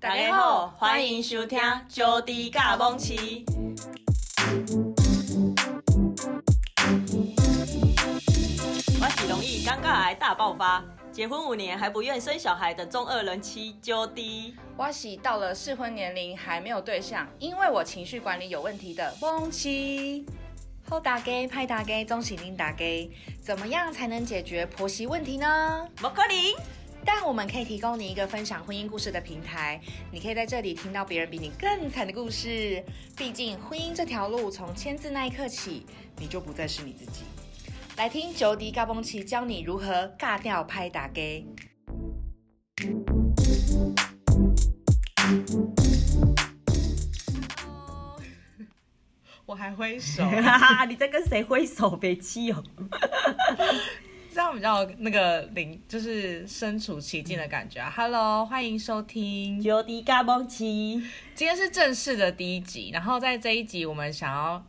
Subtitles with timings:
[0.00, 3.44] 大家好，欢迎收听《招弟甲蒙奇》。
[8.98, 10.82] 我是容易尴尬癌大爆发，
[11.12, 14.56] 结婚五年还不愿生小孩的中二人妻招弟。
[14.74, 20.24] 我是到了适婚年龄还没有对象，因为我情绪管理有问题的蒙奇。
[20.88, 25.86] 好大家拍大给，总喜林打给，怎么样才能解决婆媳问题呢？
[25.96, 26.79] 不可能。
[27.04, 29.80] 但我们可以提供你一个分享婚姻故事的平台，
[30.12, 32.82] 你可以在这里听到别人比你更惨的故事。
[33.16, 35.86] 毕竟婚姻这条路，从签字那一刻起，
[36.18, 37.22] 你就不再是你自己。
[37.96, 41.44] 来听九迪嘎嘣奇教你如何尬掉拍大家。
[49.46, 50.22] 我还挥手，
[50.88, 51.96] 你在跟谁挥手？
[51.96, 52.62] 别气哦。
[54.40, 57.92] 这样比较那个灵，就是身处其境的感觉啊。
[57.94, 60.94] Hello，欢迎收听九迪嘎嘣奇。
[61.34, 64.64] 今天是正式的第一集，然后在这一集我们想要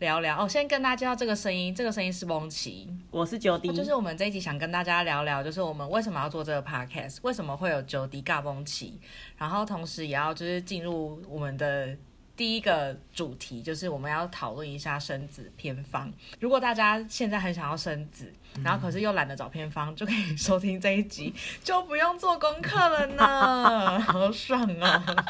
[0.00, 0.46] 聊聊哦。
[0.46, 3.72] 先跟大家介绍这个声音，这个声音是蒙奇，我是九迪。
[3.72, 9.00] 就是我们这一集想跟大家聊聊，就是我们为什么要做这个 podcast，为什么会有九迪嘎嘣奇，
[9.38, 11.96] 然后同时也要就是进入我们的。
[12.36, 16.12] 第一个主题就是我们要讨论一下生子偏方。
[16.40, 18.32] 如果大家现在很想要生子，
[18.62, 25.26] 然后可是又懒得找偏方，嗯、就可以收听这一集， 就不用做功课了呢， 好爽啊！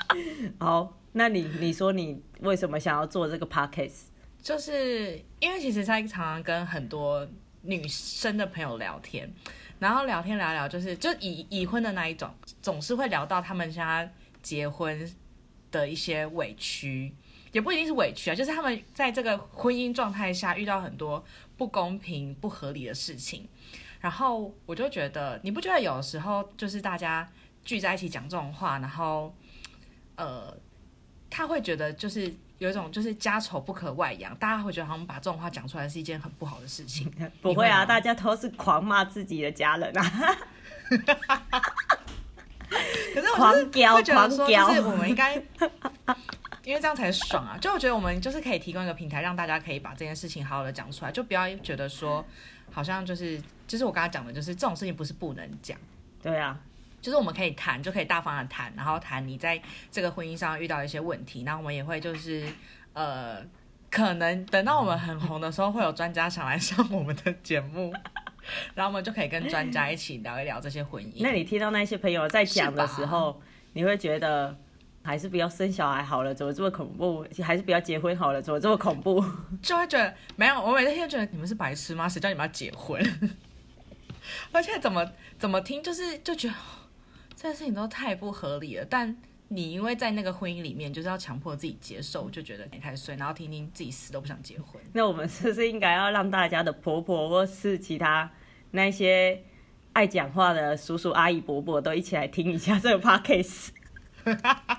[0.58, 4.06] 好，那你你说你为什么想要做这个 podcast？
[4.42, 7.26] 就是因为其实在常常跟很多
[7.62, 9.32] 女生的朋友聊天，
[9.78, 12.28] 然后聊天聊聊，就是就已已婚的那一种，
[12.60, 15.10] 总是会聊到他们现在结婚。
[15.74, 17.12] 的一些委屈，
[17.50, 21.24] 也不一定是委屈啊，就是他们在这个婚姻状态下遇到很多
[21.56, 23.48] 不公平、不合理的事情，
[24.00, 27.28] 然后我就觉得，你不觉得有时候就是大家
[27.64, 29.34] 聚在一起讲这种话，然后
[30.16, 30.56] 呃，
[31.30, 37.10] 他会觉得就是有一种就是家丑不可外扬，大家会觉得他们把这种话讲出来是一件很不好的事情。
[37.42, 40.36] 不会啊，大家都是狂骂自己的家人啊。
[43.14, 45.40] 可是我是会觉得说，就是我们应该，
[46.64, 47.58] 因为这样才爽啊！
[47.60, 52.24] 就我觉得我们就是可以提供一个平台，让大家可以把这件事情好好的讲出来，就不要觉得说，
[52.70, 55.78] 好像就是就是我刚才讲的，就是这种事情不是不能讲。
[56.22, 56.58] 对啊，
[57.00, 59.60] 就是我们可以谈，就可以大方的谈，然后谈你在
[59.90, 62.48] 这个婚姻上遇到一些问题，那我们也会就是
[62.94, 63.44] 呃，
[63.90, 67.92] 可能等到我们很红的时候，会有专家想来上我们的节目。
[68.74, 71.20] 然后我们就可以跟专家一起聊一聊这些婚姻。
[71.20, 73.40] 那你听到那些朋友在讲的时候，
[73.72, 74.54] 你会觉得
[75.04, 77.24] 还是不要生小孩好了，怎么这么恐怖？
[77.42, 79.22] 还是不要结婚好了，怎么这么恐怖？
[79.60, 82.08] 就会觉得没有，我每天觉得你们是白痴吗？
[82.08, 83.00] 谁叫你们要结婚？
[84.50, 86.54] 而且怎么怎么听，就是就觉得
[87.36, 88.84] 这件事情都太不合理了。
[88.86, 89.14] 但
[89.48, 94.82] 你因为在那个婚姻里面，就是要强迫自己接受，就觉得你太衰，然后听听自己死都不想结婚。
[94.94, 98.30] 那我们是不是应该要让大家的婆婆或是其他
[98.70, 99.42] 那些
[99.92, 103.68] 爱讲话的叔叔阿姨伯伯都一起来听一下这个 podcast？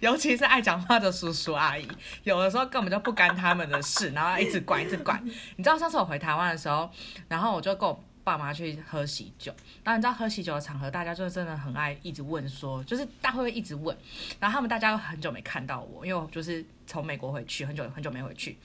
[0.00, 1.86] 尤其是爱讲话的叔叔阿姨，
[2.24, 5.22] 有的时候根本就不干他们的事，然后一直管一直管。
[5.56, 6.90] 你知道上次我回台湾的时候，
[7.28, 9.54] 然后我就跟我爸妈去喝喜酒，
[9.84, 13.96] 然后你知道喝喜酒的场合，大家就真的很爱一直问说，就是大家会一直问，
[14.40, 18.58] 然后他们大家都很久没看到我，因为我就是从美国回去，很久很久没回去，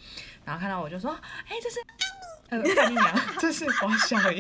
[0.44, 1.12] 然后看到我就说，
[1.48, 1.80] 哎，这是，
[2.50, 4.40] 呃，干你娘， 这是王小姨，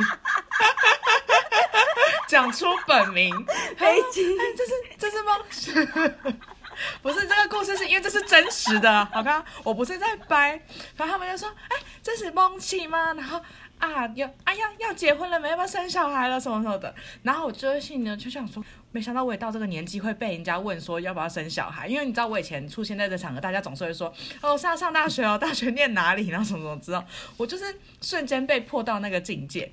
[2.27, 3.31] 讲出本名，
[3.77, 6.33] 黑金，哎，这是这是吗？
[7.01, 10.51] 不是这个故事，是因为这是真实的，好看，我不是在掰，
[10.97, 13.13] 然后他们就说，哎，这是蒙奇吗？
[13.13, 13.41] 然后。
[13.81, 15.49] 啊，要哎呀，要结婚了没？
[15.49, 16.93] 要不要生小孩了什么什么的？
[17.23, 27.03] 然后我就心里呢就想说，没想到我也到这个年纪会被人家问说要不要生小孩，因为你知道我以前出现在这场合，大家总是会说哦，上上大学哦，大学念哪里，然后什么什么知道？
[27.37, 29.71] 我就是瞬间被迫到那个境界，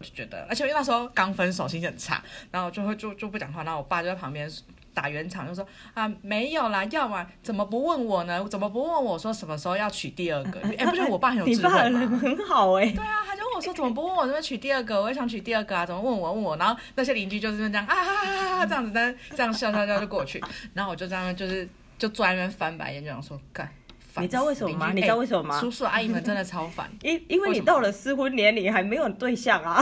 [0.00, 4.50] 就觉得，而且因为那时候刚分手，心情很差，然后就会就就不讲话，然后我爸就在旁边。
[4.92, 8.46] 打圆场就说啊，没有啦，要嘛怎么不问我呢？
[8.48, 10.60] 怎么不问我说什么时候要娶第二个？
[10.66, 12.00] 哎、欸，不觉得我爸很有智慧吗？
[12.20, 12.92] 很好哎、欸。
[12.92, 15.00] 对啊，他就问我说怎么不问我怎么娶第二个？
[15.00, 16.56] 我也想娶第二个啊，怎么问我问我？
[16.56, 20.42] 然后那些邻居就是这样啊哈哈哈这样子，但这样笑笑笑就过去。
[20.74, 23.68] 然后我就这样就是就坐在那边翻白眼，就想说干。
[24.16, 24.90] 你知道为什么吗？
[24.92, 25.60] 你知道为什么吗？
[25.60, 26.90] 叔叔阿姨们真的超烦。
[27.02, 29.80] 因因为你到了适婚年龄还没有对象啊。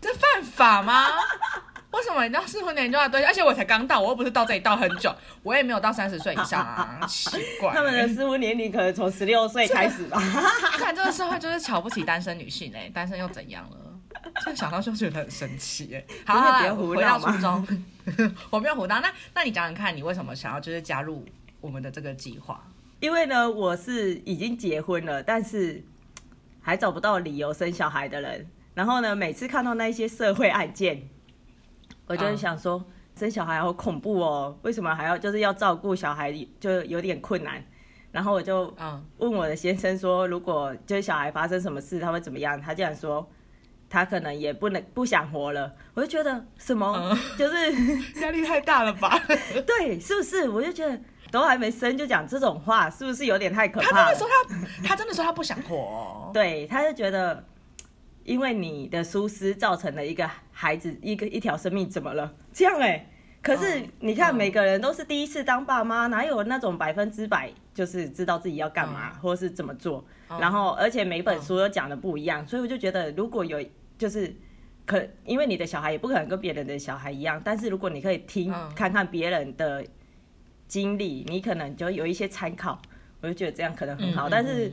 [0.00, 1.06] 这犯法吗？
[1.98, 3.28] 为什么你到适婚年龄就要对象？
[3.28, 5.12] 而且我才刚到，我又不是到这里到很久，
[5.42, 7.30] 我也没有到三十岁以上啊， 奇
[7.60, 7.72] 怪。
[7.74, 10.20] 他们的适婚年龄可能从十六岁开始吧。
[10.78, 13.76] 看这个社会就是瞧不起单身女性哎、欸，单身又怎样了？
[14.44, 16.06] 这想到就觉得很神奇哎、欸。
[16.24, 17.32] 好，别胡闹嘛。
[17.32, 17.84] 回到初衷，
[18.50, 19.00] 我没有胡闹。
[19.00, 21.24] 那那你讲讲看，你为什么想要就是加入
[21.60, 22.62] 我们的这个计划？
[23.00, 25.84] 因为呢，我是已经结婚了，但是
[26.60, 28.48] 还找不到理由生小孩的人。
[28.74, 31.02] 然后呢，每次看到那些社会案件，
[32.08, 32.84] 我就是想说，嗯、
[33.14, 37.62] 生小孩好恐怖哦，为什么还要就是要照顾小孩，就有点困难。
[38.10, 38.74] 然后我就
[39.18, 42.60] 问我的先生说，如果就是小孩发生什么事，他会怎么样？
[42.60, 43.28] 他竟然说，
[43.90, 45.70] 他可能也不能不想活了。
[45.92, 47.70] 我就觉得什么，嗯、就是
[48.22, 49.20] 压力太大了吧？
[49.66, 50.48] 对，是不是？
[50.48, 50.98] 我就觉得
[51.30, 53.90] 都还没生就讲这种话，是不是有点太可怕？
[53.90, 56.30] 他真的说他，他真的说他不想活哦。
[56.34, 57.44] 对，他就觉得。
[58.28, 62.30] 因为你的疏失造成了一个孩子一个一条生命，怎么了？
[62.52, 63.06] 这样哎、欸，
[63.40, 70.04] 可是你看每个人都是第一次当爸妈，哪有那种百分之百就是知道自己要干嘛或是怎么做？
[70.38, 73.64] 然后而且每本书都讲的不一样，所以我就觉得如果有
[73.96, 74.30] 就是
[74.84, 79.82] 可，因为你的小孩也不可能跟别人的小孩一样，但是如果你可以听看看别人的
[80.66, 82.78] 经历，你可能就有一些参考，
[83.22, 84.28] 我就觉得这样可能很好。
[84.28, 84.70] 但是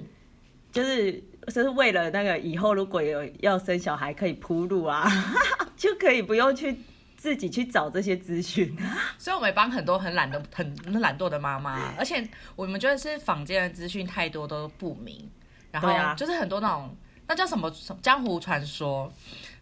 [0.75, 1.24] 就是。
[1.54, 5.07] 就是为了那个以后如果有要生小孩可以铺路啊，
[5.77, 6.75] 就可以不用去
[7.16, 8.75] 自己去找这些资讯。
[9.19, 15.30] 所以我们帮很多很懒的、很懒惰的妈妈， 而且我们觉得是坊间的资讯太多都不明，
[15.69, 16.98] 然后就是很多那种
[17.28, 17.69] 那叫什么
[18.01, 19.13] 江湖传说，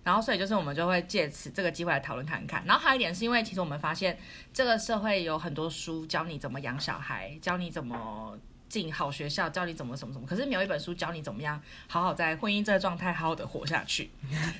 [0.05, 2.63] 然后所以就是我们就会借此这个机会来讨论看看。
[2.65, 4.17] 然后还有一点是因为其实我们发现
[4.53, 8.37] 这个社会有很多书教你怎么养小孩，教你怎么。
[8.73, 14.09] 进好学校，教你怎么什么什么，可是没有一本书教你怎么样好好在婚姻这个状态好好的活下去。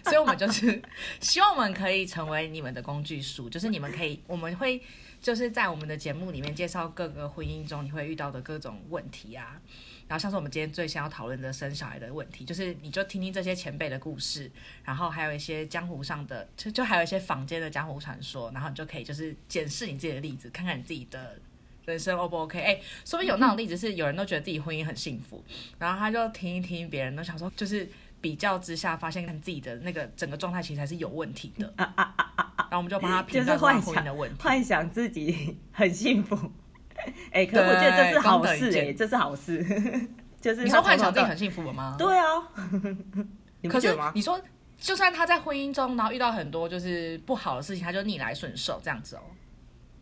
[0.04, 0.80] 所以，我们就是
[1.20, 4.80] 希望我们可以成为你们的工具书，就是你们可以，我们会
[5.20, 9.60] 就是在我们的节目里面介绍各个婚姻中你会遇到的各种问题啊，
[10.08, 14.52] 然后像是我们今天最先要讨论的生小孩的问题，就是你就听听这些前辈的故事，
[14.84, 21.40] 然后还有一些江湖上的，就就还有一些坊间的江湖传说，然后你就可以就是检视你自己的例子，看看你自己的。
[21.86, 22.60] 人生 O 不 OK？
[22.60, 25.44] 哎、欸，说不定有那种例子是有人都觉得自己婚姻很幸福，
[25.78, 27.88] 然后他就听一听别人都想说，就是
[28.22, 36.38] 比较之下发现自己的那个整个状态其实还是有问题的，啊啊啊啊、然后我们就帮他评价婚姻的问题，幻想自己很幸福。
[37.32, 39.62] 哎、欸，可我觉得这是好事哎、欸，这是好事。
[40.40, 41.96] 就是你说幻想自己很幸福了吗？
[41.98, 42.26] 对啊。
[43.70, 44.40] 可是你说，
[44.78, 49.22] 就算他在婚姻中，然后遇到很多就是不好的事情，他就逆来顺受这样子哦。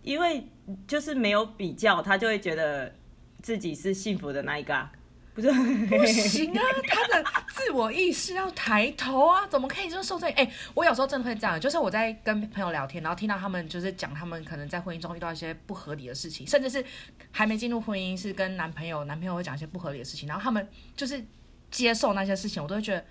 [0.04, 0.48] 因为
[0.88, 2.94] 就是没有比较，他就会觉得
[3.42, 4.92] 自己是幸福的那一个啊，
[5.34, 5.52] 不是？
[5.88, 10.30] 不行啊，他的自我意识要抬头啊，怎么可以就受罪？
[10.32, 16.84] 哎、我有时候真的会这样，就是我在跟朋友聊天，然后听到他们就是讲他们可能在婚姻中遇到一些不合理的事情，甚至是
[17.32, 21.24] 还没进入婚姻，是跟男朋友，男朋友会讲一些不合理的事情，然后他们就是
[21.70, 23.06] 接受那些事情，我都会觉得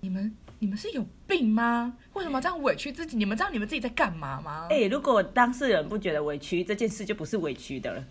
[0.00, 0.34] 你们。
[0.58, 1.94] 你们是有病吗？
[2.14, 3.16] 为什么这样委屈自己？
[3.16, 4.66] 你们知道你们自己在干嘛吗？
[4.70, 8.04] 哎、欸，如果当事人不觉得委屈，这件事就不是委屈的了。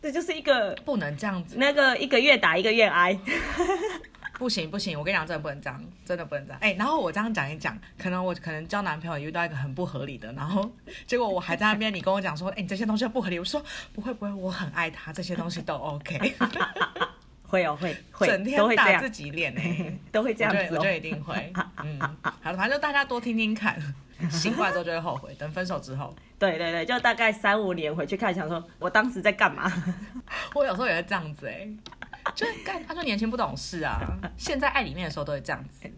[0.00, 3.18] 这就是一个不能这样子，那个一个愿打一个愿挨。
[4.36, 6.58] 不行不行，我跟你讲，真的不能这样，真的不能这样。
[6.60, 10.68] 哎、欸，然后我这样讲一讲，可能我可能交男朋友遇到一个很不合理的，然后
[11.06, 13.38] 结果我还在那边，你跟我讲说，哎、欸，你这些东西不合理。
[13.38, 16.34] 我说不会不会，我很爱他，这些东西都 OK。
[17.54, 21.52] 会哦，会 会，整天打自己脸 哎，都会这样子，我觉得一定会。
[21.82, 23.80] 嗯，好了，反正就大家多听听看，
[24.28, 25.32] 醒过来之后就会后悔。
[25.38, 29.70] 等分手之后，对对对，就大概三五年回去看，想说我当时在干嘛？
[30.54, 31.68] 我有时候也会这样子哎，
[32.34, 34.00] 就干，他说年轻不懂事啊。
[34.36, 35.88] 现在爱里面的时候都会这样子。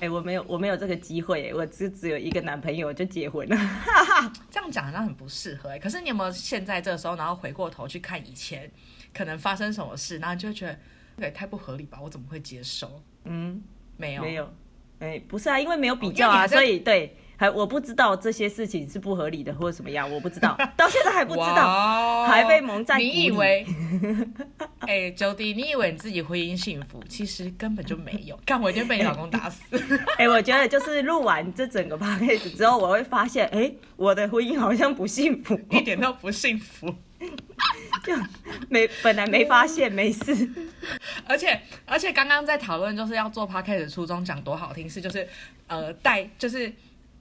[0.00, 3.56] 哎，我没有，我没有这个机会，我只只有一个男朋友就结婚了。
[4.50, 5.78] 这样讲好像很不适合哎。
[5.78, 8.70] 可是你有没有现在这个时候，然后回过头去看以前？
[9.12, 10.78] 可能发生什么事，然后就会觉得
[11.16, 11.98] 那也太不合理吧？
[12.02, 13.02] 我怎么会接受？
[13.24, 13.62] 嗯，
[13.96, 14.44] 没有，没有，
[14.98, 22.96] 哎、欸，不是啊，因为没有比较啊，所以对，还我不知道这些事情是不合理的或者怎么样，我不知道，到现在还不知道，还被蒙在。
[22.98, 23.66] 你以为？
[24.78, 27.02] 哎、欸，Jody，你以为你自己婚姻幸福？
[27.08, 28.38] 其实根本就没有。
[28.46, 29.60] 看我已经被你老公打死。
[30.18, 36.94] 哎、欸，我觉得就是录完这整个 podcast 之后，我会发现，哎、欸，我的婚姻好像不幸福，一点都不幸福。
[38.04, 38.14] 就
[38.68, 40.48] 没本来没发现没事，
[41.26, 45.26] 而且而且刚刚在讨论就是要做 podcast 的初衷讲多好听是就是
[45.66, 46.72] 呃带就是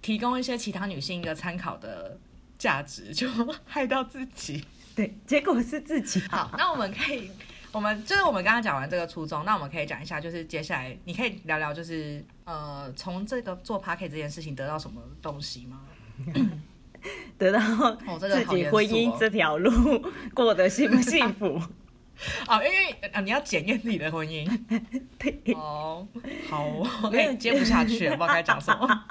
[0.02, 2.18] 提供一些其他女性一个参考的
[2.58, 3.28] 价值， 就
[3.66, 4.66] 害到自己，
[4.96, 6.20] 对，结果是自己。
[6.30, 7.30] 好，那我们可以
[7.72, 15.82] 我们就是我们刚刚讲完这个初衷，那我们可以讲一下就是接下来你可以聊聊就是呃从这个做 podcast 这件事情得到什么东西吗？
[17.38, 17.60] 得到
[18.20, 19.72] 自己婚姻这条路
[20.36, 21.60] 过得幸不幸福？
[22.48, 24.48] 哦，因为啊，你要检验自己的婚姻。
[25.56, 26.08] 哦，
[26.48, 29.04] 好，我有点接不下去，不知道该讲什么。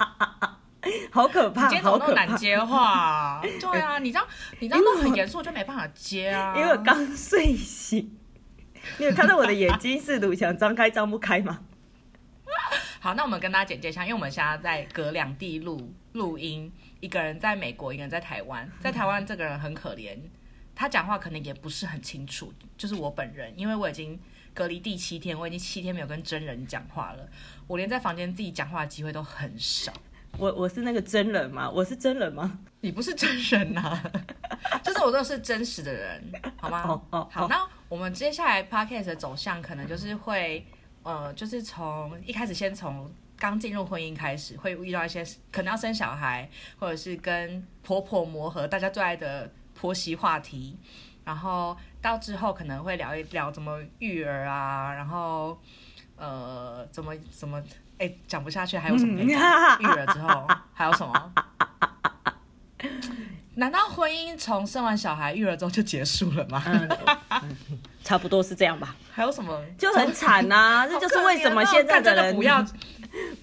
[1.11, 3.41] 好可怕，今天怎么那么难接话啊？
[3.59, 4.27] 对啊，你这样
[4.59, 6.55] 你这样都很严肃，就没办法接啊。
[6.57, 8.17] 因为我刚睡醒，
[8.97, 11.61] 你有看到我的眼睛是堵想张开张不开吗？
[12.99, 18.69] 好，那我们跟大家简介一下，因为我们现在在隔两地录录音，一个人在美国，一个人在台湾。
[18.79, 20.17] 在台湾这个人很可怜，
[20.75, 24.19] 他讲话可能也不是很清楚，就是我本人，因为我已经。
[24.53, 27.25] 隔离第七天，我已经七天没有跟真人讲话了。
[27.67, 29.93] 我连在房间自己讲话的机会都很少。
[30.37, 31.69] 我我是那个真人吗？
[31.69, 32.59] 我是真人吗？
[32.81, 34.11] 你不是真人呐、啊，
[34.83, 36.83] 就是我都是真实的人，好吗？
[36.87, 37.47] 哦哦，好。
[37.47, 40.65] 那我们接下来 podcast 的走向可能就是会，
[41.03, 50.77] 呃，就是从一开始先从刚进入婚姻开始，会遇到一些可能要生小孩，或者是跟婆婆磨合，大家最爱的婆媳话题。
[51.23, 55.55] 然后到之后可能会聊一聊怎么育儿啊，然后
[56.15, 57.61] 呃怎么怎么
[58.01, 61.33] 哎讲不下去，还有什么育儿 之后还有什么？
[63.55, 66.63] 难道婚姻从生完小孩育儿之后就结束了吗？
[66.65, 66.89] 嗯
[67.43, 68.95] 嗯、差不多是这样吧。
[69.13, 69.63] 还有什么？
[69.77, 72.65] 就很惨呐、啊，这就是为什么现在的人不要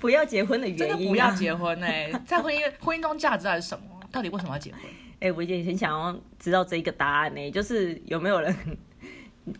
[0.00, 0.88] 不要结婚的原因、啊。
[0.88, 3.84] 真的不要结婚哎、欸，在婚姻婚姻中价值还是什么？
[4.10, 4.80] 到底为什么要结婚？
[5.20, 8.56] 哎、欸，我也很想要知道这一个答案呢、欸，就是有没有人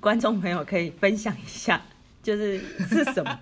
[0.01, 1.81] 观众朋友可以分享一下，
[2.21, 3.39] 就是是什么？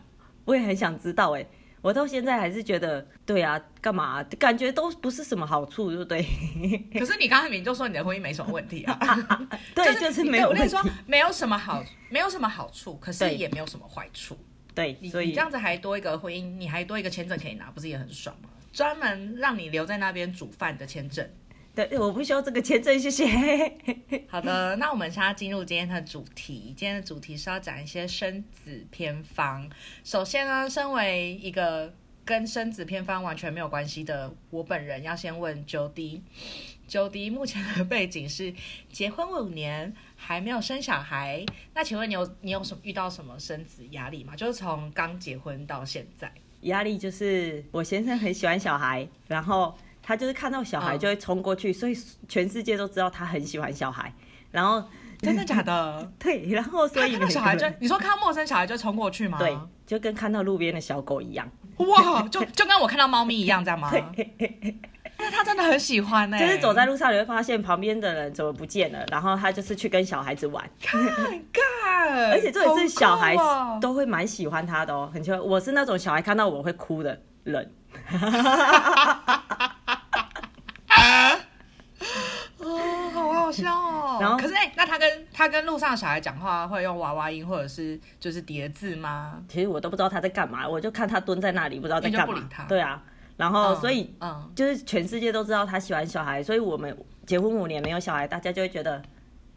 [0.47, 1.49] 我也很想知道哎、欸，
[1.83, 4.23] 我到现在还是觉得，对啊，干嘛？
[4.39, 6.23] 感觉都不是什么好处，对不对？
[6.99, 8.99] 可是你刚才明明就说你的婚姻没什么问题啊，
[9.75, 10.49] 对，就是、就是没有。
[10.49, 14.39] 我跟你说，没有什么好，没有什么好处，可是也没有什么坏处。
[14.75, 18.51] 对，所以，你这样子还多一个婚姻，你还多一个签证可以拿，不是也很爽吗？
[18.73, 21.27] 专门让你留在那边煮饭的签证。
[21.77, 23.27] 对，我不需要这个签证，谢谢。
[24.29, 26.73] 好的，那我们现在进入今天的主题。
[26.75, 29.69] 今天的主题是要讲一些生子偏方。
[30.03, 31.93] 首先呢，身为一个
[32.25, 36.23] 跟生子偏方完全没有关系的我本人，要先问 Jody。
[36.89, 38.55] Jody 目前的背景是
[38.91, 41.45] 结婚五年还没有生小孩。
[41.75, 44.35] 那请问你有你有什么遇到什么生子压力吗？
[44.35, 49.77] 就是从刚结婚到现在，压力就是我先生很喜欢小孩，然后。
[50.07, 51.99] 他就是看到小孩就会冲过去，嗯，所以
[52.29, 54.13] 全世界都知道他很喜欢小孩。
[54.53, 54.83] 然后
[55.19, 56.09] 真的假的？
[56.17, 59.37] 对，然后所以看到小孩就你说看到陌生小孩就冲过去吗？
[59.41, 61.51] 对，就跟看到路边的小狗一样。
[61.79, 63.91] 哇，就就跟我看到猫咪一样，这样吗？
[64.15, 64.79] 对。
[65.19, 66.47] 那他真的很喜欢呢，欸。
[66.47, 70.63] 就是走在路上你会发现旁边的人怎么不见了，然后他就是去跟小孩子玩。
[70.81, 71.03] 看
[71.53, 73.35] 看，而且这也是小孩
[73.81, 75.41] 都会蛮喜欢他的哦，很奇怪。
[75.41, 77.73] 我是那种小孩看到我会哭的人。
[83.15, 84.19] 好笑哦！
[84.23, 89.43] 然后可是哎、欸，那他跟他跟路上的小孩讲话会用娃娃音或者是就是叠字吗？
[89.49, 92.49] 其实我都不知道他在干嘛，我就看他蹲在那里，不知道在干嘛。
[92.69, 93.03] 对啊，
[93.37, 96.97] 然后所以嗯，就是全世界都知道他喜欢小孩，所以我们
[97.27, 98.97] 结婚五年没有小孩，大家就会觉得，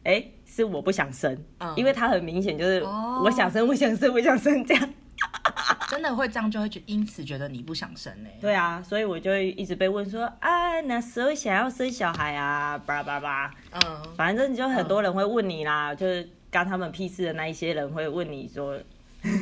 [0.04, 4.90] 哎、欸，是我不想生，嗯、因为他很明显就是我想生，我想生，我想生这样。
[5.90, 8.30] 真的会这样，就会觉因此觉得你不想生呢？
[8.40, 18.78] 对啊，所以我就会一直被问说啊，那时候想要生小孩啊，叭叭叭，嗯，反正就很多人会问你啦，嗯、就是干他们屁事的那一些人会问你说，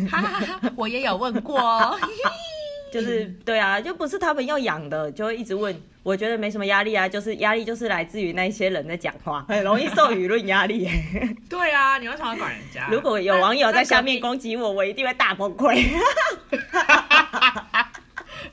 [0.09, 1.59] 哈哈哈，我也有问过。
[3.01, 5.75] 就是对啊，就不是他们要养的，就会一直问。
[6.03, 10.87] 我觉得没什么压力啊，就是压力就是来自于那些人在讲话， 很容易受舆论压力。
[11.49, 12.87] 对啊，你为什么要管人家？
[12.89, 15.83] 如果有网友在下面攻击我，我一定会大崩溃。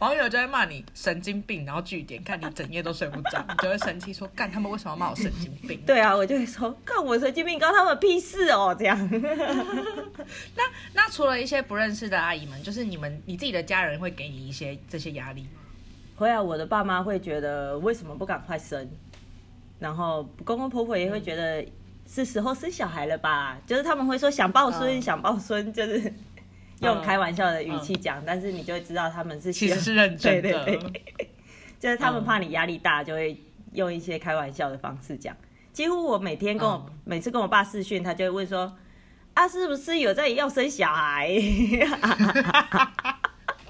[0.05, 8.99] 网友就会骂你神经病，然后据点，看你整夜都睡不着，你就会生气说：“干他们为什么骂我神经病？” 对啊，我就会说：“干我神经病，关他们屁事哦！”这样。
[10.55, 15.63] 那那除了一些不认识的阿姨们，就是你们你自己的家人会给你一些这些压力吗？
[16.17, 18.87] 会啊，我的爸妈会觉得为什么不赶快生，
[19.79, 21.67] 然后公公婆婆也会觉得
[22.07, 26.13] 是时候生小孩了吧，就是他们会说想抱孙、嗯、想抱孙，就是。
[26.85, 31.03] 用开玩笑的语气讲、嗯，但是你就会知道他们是其实是认真的，对对对，
[31.81, 33.37] 就是他们怕你压力大，就会
[33.73, 35.37] 用一些开玩笑的方式讲。
[35.73, 38.77] 几乎我每天跟我、嗯、每次跟我爸视讯，他就会问说
[39.35, 41.29] ：“啊，是不是有在要生小孩？”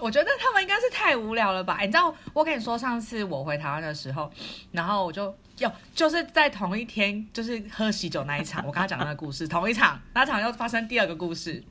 [0.00, 1.78] 我觉得他们应该是太无聊了吧？
[1.80, 4.30] 你知道，我跟你说，上次我回台湾的时候，
[4.73, 11.64] 然后我就要就是在同一天，就是喝喜酒那一场，我刚刚讲那个故事，同一场，那场又发生第二个故事。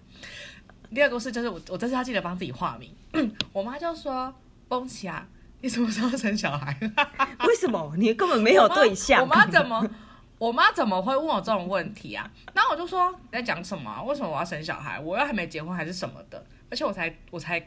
[0.93, 2.95] 第二个故事就是我，我这次要记得帮自己化名。
[3.51, 4.31] 我妈就说
[4.69, 5.25] ：“蹦起啊，
[5.61, 6.77] 你什么时候生小孩？
[7.47, 9.83] 为什么你根本没有对象？”我妈怎么，
[10.37, 12.29] 我妈怎么会问我这种问题啊？
[12.53, 14.03] 然后我就说：“你在讲什么？
[14.03, 14.99] 为什么我要生小孩？
[14.99, 16.45] 我又还没结婚，还是什么的？
[16.69, 17.59] 而且我才，我才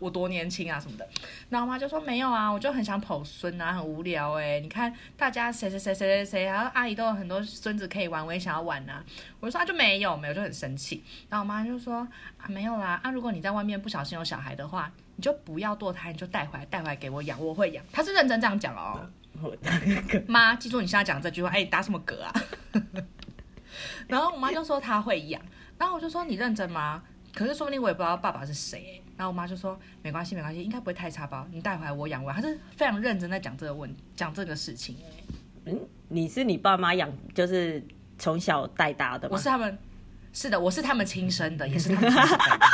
[0.00, 1.08] 我多年轻啊什么的。
[1.48, 4.60] 然后我妈就说没有啊，我就很想跑孙啊，很无聊哎。
[4.60, 9.04] 你看大家谁谁谁谁谁谁，然后阿姨都有很多孙子可以玩，我也想要玩啊。
[9.40, 11.02] 我就说啊就没有没有，就很生气。
[11.28, 12.06] 然后我妈就说
[12.38, 17.84] 啊没有啦，啊如果你在外面不小心有小孩的话，你就不要堕胎，你就带回来带回来给我养，我会养。
[17.92, 19.08] 她是认真这样讲哦。
[20.26, 22.32] 妈，记住你现在讲这句话，哎，你打什么嗝啊？
[24.06, 25.42] 然后我妈就说她会养，
[25.76, 27.02] 然后我就说你认真吗？
[27.34, 29.02] 可是说不定我也不知道爸爸是谁。
[29.16, 31.46] 然后我妈就说没关系没关系，应该不会太差吧？
[31.50, 32.32] 你带回来我养我。
[32.32, 34.96] 她是非常认真在讲这个问讲这个事情。
[35.64, 37.82] 嗯，你是你爸妈养，就是
[38.18, 39.34] 从小带大的吗？
[39.34, 39.78] 我是他们，
[40.32, 42.66] 是的，我是他们亲生的，也是他们亲生的。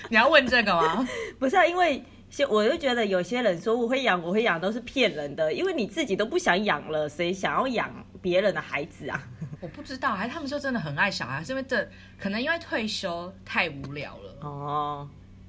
[0.10, 1.08] 你要问这个吗？
[1.38, 2.02] 不是啊，因为。
[2.48, 7.90] 我就觉得有些人说我会养，我会养都是骗人的，因为你自己都不想养了，谁想要养
[8.20, 9.22] 别人的孩子啊？
[9.60, 14.36] 我不知道，还是他们说真的很爱小孩，是因为这可能因为退休太无聊了。
[14.42, 15.08] 哦，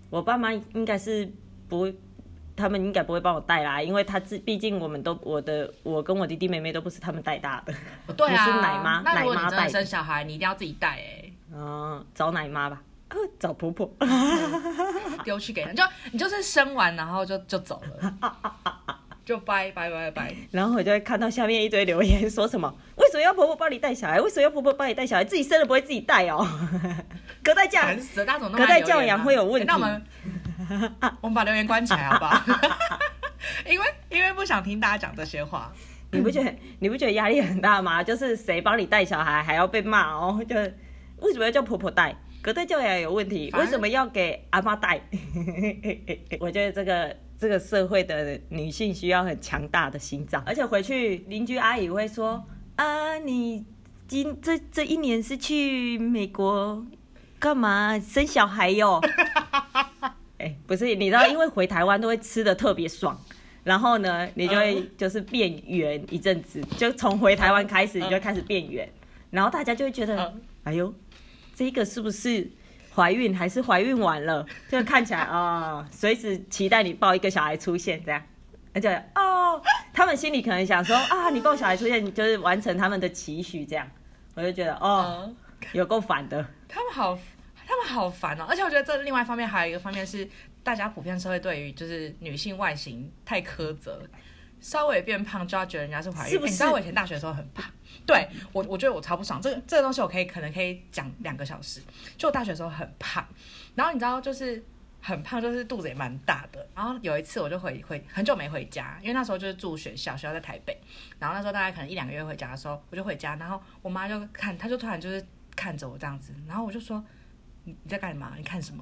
[0.09, 1.29] 我爸妈应该是
[1.67, 1.95] 不会，
[2.55, 7.73] 他们应该不会帮我带啦，因为他自毕竟我们都我的我跟我弟弟妹妹都不是他们带大的。
[8.13, 11.33] 对啊， 是奶妈，那如果你真的生小孩，你一定要自己带哎、欸。
[11.53, 12.81] 嗯，找奶妈吧。
[13.39, 13.89] 找婆婆
[15.23, 18.13] 丢去给人，就你就是生完然后就就走了，
[19.25, 20.33] 就拜拜拜拜。
[20.51, 24.19] 然后我就会看到下面一堆留言，说什么为什么要婆婆帮你带小孩？
[24.21, 25.23] 为什么要婆婆帮你带小孩？
[25.23, 26.47] 自己生了不会自己带哦？
[27.43, 27.97] 隔代教养，
[28.51, 29.67] 隔代教养会有问题。
[29.67, 30.03] 那我们
[31.21, 32.41] 我们把留言关起来好不好？
[33.65, 35.71] 因为因为不想听大家讲这些话。
[36.09, 38.01] 你不觉得你不觉得压力很大吗？
[38.01, 40.41] 就是谁帮你带小孩还要被骂哦？
[40.47, 40.55] 就
[41.19, 42.15] 为什么要叫婆婆带？
[42.47, 45.01] 隔代教养有问题，为什么要给阿妈带？
[46.39, 52.41] 我觉得这个这个社会的女性需要很强大的心脏，而且回去邻居阿姨会说
[52.77, 53.65] ：“啊，你
[54.07, 56.85] 今这这一年是去美国
[57.37, 59.01] 干嘛生小孩哟？”
[60.39, 63.19] 哎，不是，你知道，因为回台湾都会吃的特别爽，
[63.65, 68.89] 然后呢，你就会就是变圆一阵子，就从回台湾开始，你就开始变圆，
[69.31, 70.33] 然后大家就会觉得，
[70.63, 70.93] 哎呦。
[71.57, 72.47] 这个是不是
[72.93, 74.45] 怀孕还是怀孕完了？
[74.69, 78.21] 就看起来啊，随、哦、时期待你抱一个小孩出现这样，
[78.75, 79.59] 而且哦，
[79.91, 83.89] 他们心里可能想说啊，你抱小孩出现，你就是完成他们的期许这样。
[84.35, 85.33] 我就觉得哦，
[85.71, 86.45] 有够烦的。
[86.67, 87.17] 他们好，
[87.65, 88.45] 他们好烦哦。
[88.47, 90.29] 而且我觉得这另外一方面还有一个方面是，
[90.61, 94.07] 大家普遍社会对于就是女性外形太苛责，
[94.67, 96.33] 稍微变胖就要觉得人家是怀孕。
[96.33, 96.51] 是不是？
[96.51, 97.63] 欸、你知道我以前大学的时候很胖。
[98.05, 99.41] 对我，我觉得我超不爽。
[99.41, 101.81] 这个这个东西我可以可能可以讲两个小时。
[102.17, 103.25] 就我大学的时候很胖，
[103.75, 104.61] 然后你知道就是
[105.01, 106.67] 很胖，就是肚子也蛮大的。
[106.75, 110.77] 然后有一次我就回回很久没回家，因为那时候就是住学校，学校在台北。
[111.17, 115.25] 然后那时候大概可能一两个月回家的时候，我就回家，然后我妈就看，她就突然就是
[115.55, 117.01] 看着我这样子，然后我就说
[117.67, 118.31] 你你在干嘛？
[118.37, 118.81] 你看什么？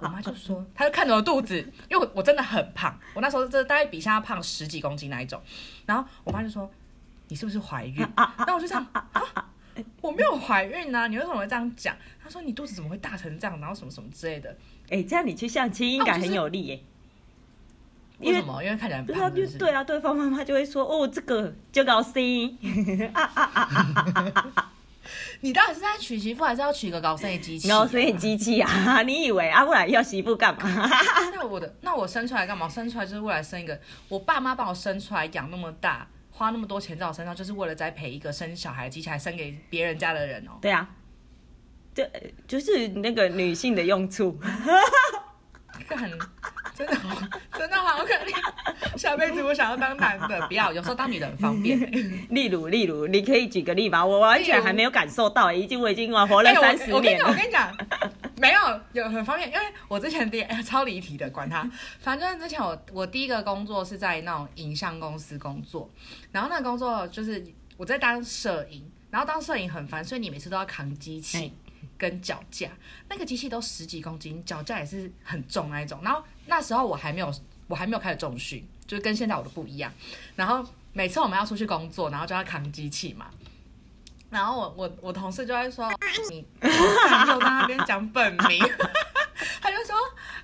[0.00, 1.58] 我妈就说，她就看着我肚子，
[1.90, 5.42] 因为我我真的很胖，我那时候这大概比现在胖十几公斤那一种。
[5.84, 6.70] 然后我妈就说。
[7.32, 8.04] 你是不是怀孕？
[8.16, 8.84] 那我就这样，
[10.00, 11.06] 我没有怀孕啊！
[11.06, 11.96] 你为什么会这样讲？
[12.20, 13.60] 她说你肚子怎么会大成这样？
[13.60, 14.50] 然后什么什么之类的。
[14.86, 16.82] 哎、欸，这样你去相亲应该很有利耶。
[18.18, 18.60] 为什么？
[18.64, 22.58] 因为看起来不是对，对啊，对方妈妈就会说哦，这个就高兴。
[25.40, 27.68] 你到底是在娶媳妇，还是要娶个高生的机器？
[27.68, 29.02] 高声的机器啊！
[29.06, 30.88] 你以为啊，不然要媳妇干嘛？
[31.34, 32.68] 那我的，那我生出来干嘛？
[32.68, 36.06] 生出来就是为了生一个，我爸妈把我生出来养那么大。
[36.32, 40.52] 花那么多钱在我身上，就是为了栽培一个生小孩的机器，还生给别人家的人哦。
[40.62, 40.88] 对啊，
[41.94, 42.02] 就
[42.48, 44.38] 就是那个女性的用处。
[45.86, 46.10] 这很
[46.80, 48.98] 真的好，真的好可怜。
[48.98, 50.72] 下辈子我想要当男的， 不要。
[50.72, 51.78] 有时候当女的很方便。
[52.30, 54.04] 例如，例如，你可以举个例吧？
[54.04, 57.28] 我完全还没有感受到，已经我已经我活了三十年了。
[57.28, 57.76] 我跟你讲。
[58.36, 61.68] 没有，有很方便，因为我之前第、欸、超离题的，管他。
[62.00, 65.90] 反正之前我我第一个工作是在那种影像公司工作，
[66.32, 67.44] 然后那个工作就是
[67.76, 71.52] 我在当摄影，然后当摄影很烦，所以你每次都要扛机器
[71.98, 72.70] 跟脚架，
[73.10, 76.00] 那个机器都十几公斤，脚架也是很重那一种。
[76.02, 77.32] 然后那时候我还没有
[77.68, 79.90] 我还没有开始重训，就是跟现在我的不一样。
[80.34, 83.26] 然后每次我们要出去工作，然后就要扛机器嘛。
[84.28, 85.88] 然后我我我同事就会说
[86.28, 88.60] 你，我在那边讲本名，
[89.60, 89.96] 他就说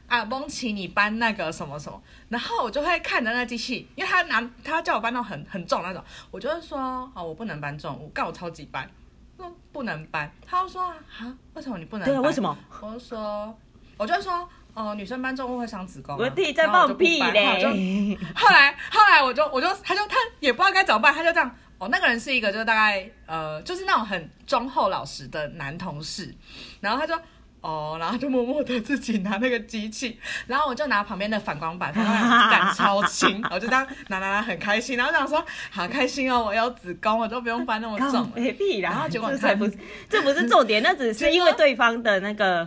[0.07, 6.79] 啊，蒙奇你搬那个什么什么，然后我就会看着那机器，因为他拿他叫我搬到很很重那种，我就会说
[7.14, 8.88] 哦，我不能搬重物，干我超级搬，
[9.37, 12.14] 说不能搬，他就说啊，为什么你不能搬？
[12.14, 12.57] 对啊，为什么？
[12.81, 13.59] 我就说，
[13.97, 18.17] 我就说哦、呃，女生搬重物会伤子宫、啊，我弟在放屁嘞。
[18.37, 21.51] 后来后来我就我就他就他也不知道该怎么办，他就这样。
[21.79, 26.35] 哦，那个人是一个，就是大概呃，就是那种很忠厚老实的男同事，
[26.81, 27.15] 然后他就，
[27.61, 38.31] 哦，然后就默默的自己拿那个机器，然后我就拿旁边的反光板，反光板杆超轻，我就这样拿拿拿很开心，然后想说好开心哦，我有子宫，我就不用搬那么重。
[38.35, 39.77] 没屁啦，然后结果这才不是，
[40.09, 42.67] 这不是重点，那只是因为对方的那个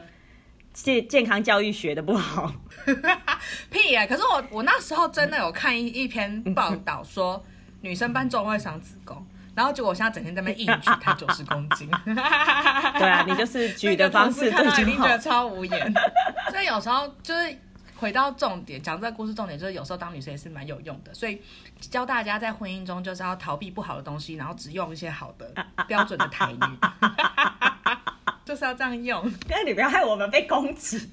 [0.73, 2.51] 健健康教育学的不好。
[3.69, 4.08] 屁呀、欸！
[4.08, 7.43] 可是我我那时候真的有看一一篇报道说，
[7.82, 9.25] 女生搬重会伤子宫。
[9.55, 14.82] 然后结果我现在整天在那边硬举她九十公斤， 对啊，你就是举的方式 对就好。
[14.82, 15.93] 一定觉得超无言。
[16.49, 17.58] 所以有时候就是
[17.99, 21.13] 回到重点，讲这个故事重点就是有时候当女生也是蛮有用的。
[21.13, 21.41] 所以
[21.81, 25.53] 教大家在婚姻中就是要逃避不好的东西，然后只用一些好的
[25.88, 26.57] 标准的台语，
[28.45, 29.29] 就是要这样用。
[29.49, 31.09] 那你不要害我们被攻击。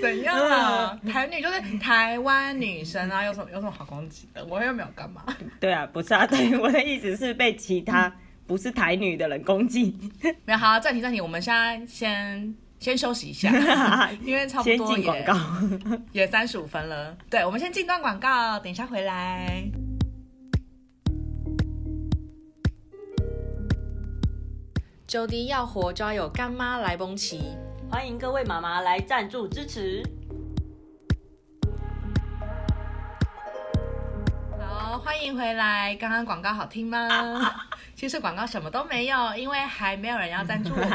[0.00, 1.00] 怎样啊？
[1.10, 4.44] 台女就是台湾女生啊，有什么有什么好攻击的？
[4.44, 5.24] 我又没有干嘛。
[5.58, 8.14] 对啊，不是啊， 对，我的意思是被其他
[8.46, 9.98] 不是台女的人攻击。
[10.44, 13.50] 没有，好，暂停暂停，我们现在先先休息一下，
[14.22, 15.34] 因为差不多也告
[16.12, 17.16] 也三十五分了。
[17.30, 19.64] 对，我们先进段广告，等一下回来。
[25.06, 27.56] 久迪要活就要有干妈来蹦起。
[27.90, 30.02] 欢迎各位妈妈来赞助支持。
[34.58, 35.94] 好，欢迎回来。
[35.94, 37.08] 刚刚广告好听吗？
[37.94, 40.88] 其实广告什么都没有，因为还没有人要赞助我们。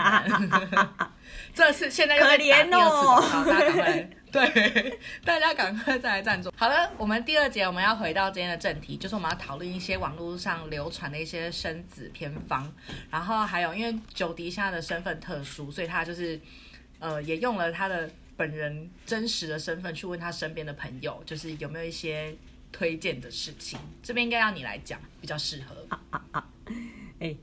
[1.53, 6.51] 这次现在又在打第二次广告，大家赶快 对，大家赶快再来赞助。
[6.55, 12.71] 好了，我们第二节我们要回到今天的正题，就是我们要讨论一些网络上流传的一些生子偏方，
[13.09, 16.39] 然后还有因为九迪现在的身份特殊，所以他就是。
[17.01, 22.35] 呃，也用了他的本人真实的身份去问他身边的朋友，就是有没有一些
[22.73, 23.79] 推荐的事情。
[24.03, 25.85] 这边应该让你来讲，比较适合。
[25.87, 26.45] 啊啊啊！
[27.21, 27.37] 哎、欸，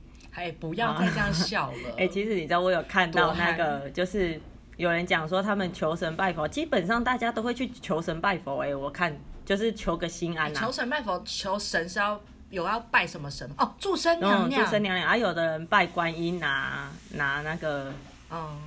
[0.61, 1.79] 不要再这样笑了。
[1.99, 4.41] 哎、欸，其实你知道，我有看到那个，就是
[4.77, 8.63] 有人讲说他们求神拜佛，基本上大家都会去求神拜佛。
[8.63, 10.61] 哎，我看就是求个心安、啊。
[10.61, 12.21] 求神拜佛，求神是要
[12.51, 13.51] 有要拜什么神？
[13.59, 14.65] 哦，祝生娘娘。
[14.65, 15.09] 祝生娘娘。
[15.09, 17.93] 啊，有的人拜观音拿拿那个，
[18.31, 18.59] 嗯。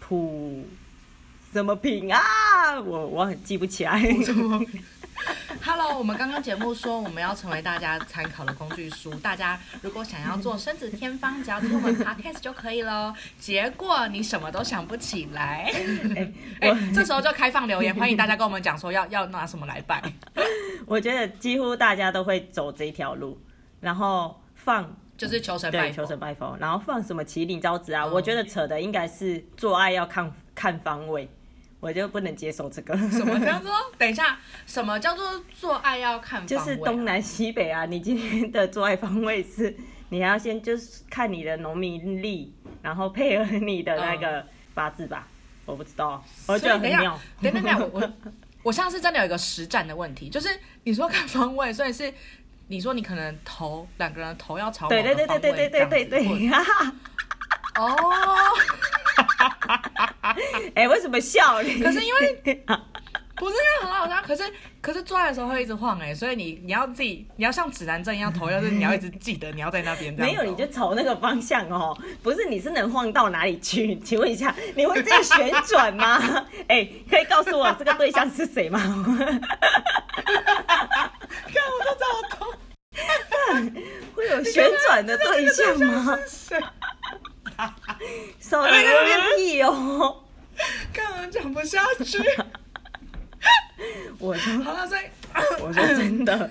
[0.00, 0.64] 普
[1.52, 2.80] 什么品啊？
[2.80, 4.00] 我我很记不起来。
[5.64, 13.12] Hello，我们刚刚节目说我们要成为大家参考的工具书，大家如果想要做生子天方，只要听我们 Podcast 就可以喽。
[13.38, 20.02] 结果你什么都想不起来， 哎、欸欸， 这时候就开放留言，欢迎大家跟我们讲说要要拿什么来拜。
[20.86, 23.38] 我觉得几乎大家都会走这条路，
[23.80, 24.96] 然后放。
[25.18, 28.04] 就是求神拜佛，求神拜佛，然后放什么麒麟招子啊？
[28.04, 31.28] 嗯、我觉得扯的应该是做爱要看看方位，
[31.80, 32.96] 我就不能接受这个。
[33.10, 33.72] 什么叫做？
[33.96, 36.48] 等一下，什么叫做做爱要看方位？
[36.48, 37.84] 就是东南西北啊！
[37.86, 39.76] 你今天的做爱方位是，
[40.08, 45.26] 你还要先就是看你的农民力，然后配合你的那个八字吧。
[45.28, 45.34] 嗯、
[45.66, 47.18] 我不知道，我觉得很妙。
[47.42, 48.12] 等等等，我
[48.64, 50.48] 我现在是真的有一个实战的问题，就是
[50.84, 52.12] 你说看方位，所以是。
[52.70, 56.50] 你说你可能头两个人头要朝对对对对对对对对，
[57.80, 57.96] 哦，
[60.74, 61.80] 哎，为什么笑你？
[61.80, 62.40] 可是因为
[63.36, 64.42] 不是因为很好笑，可是
[64.80, 70.12] 可是抓的时候会一直晃哎，所以你你要自己你要像指南针一样，头要是你要一直记得你要在那边。
[70.14, 73.96] 没有，你就朝那个方向哦，不是你是能晃到哪里去？
[74.00, 76.18] 请问一下，你会这样旋转吗？
[76.66, 78.80] 哎，可以告诉我这个对象是谁吗？
[81.54, 82.04] 看，我都找
[82.36, 82.46] 到，
[84.16, 86.18] 会有旋转的对象吗？
[88.38, 90.24] 少在那边屁哦！
[90.92, 92.18] 根本讲不下去。
[94.18, 95.10] 我说好了，再
[95.60, 96.50] 我说真的。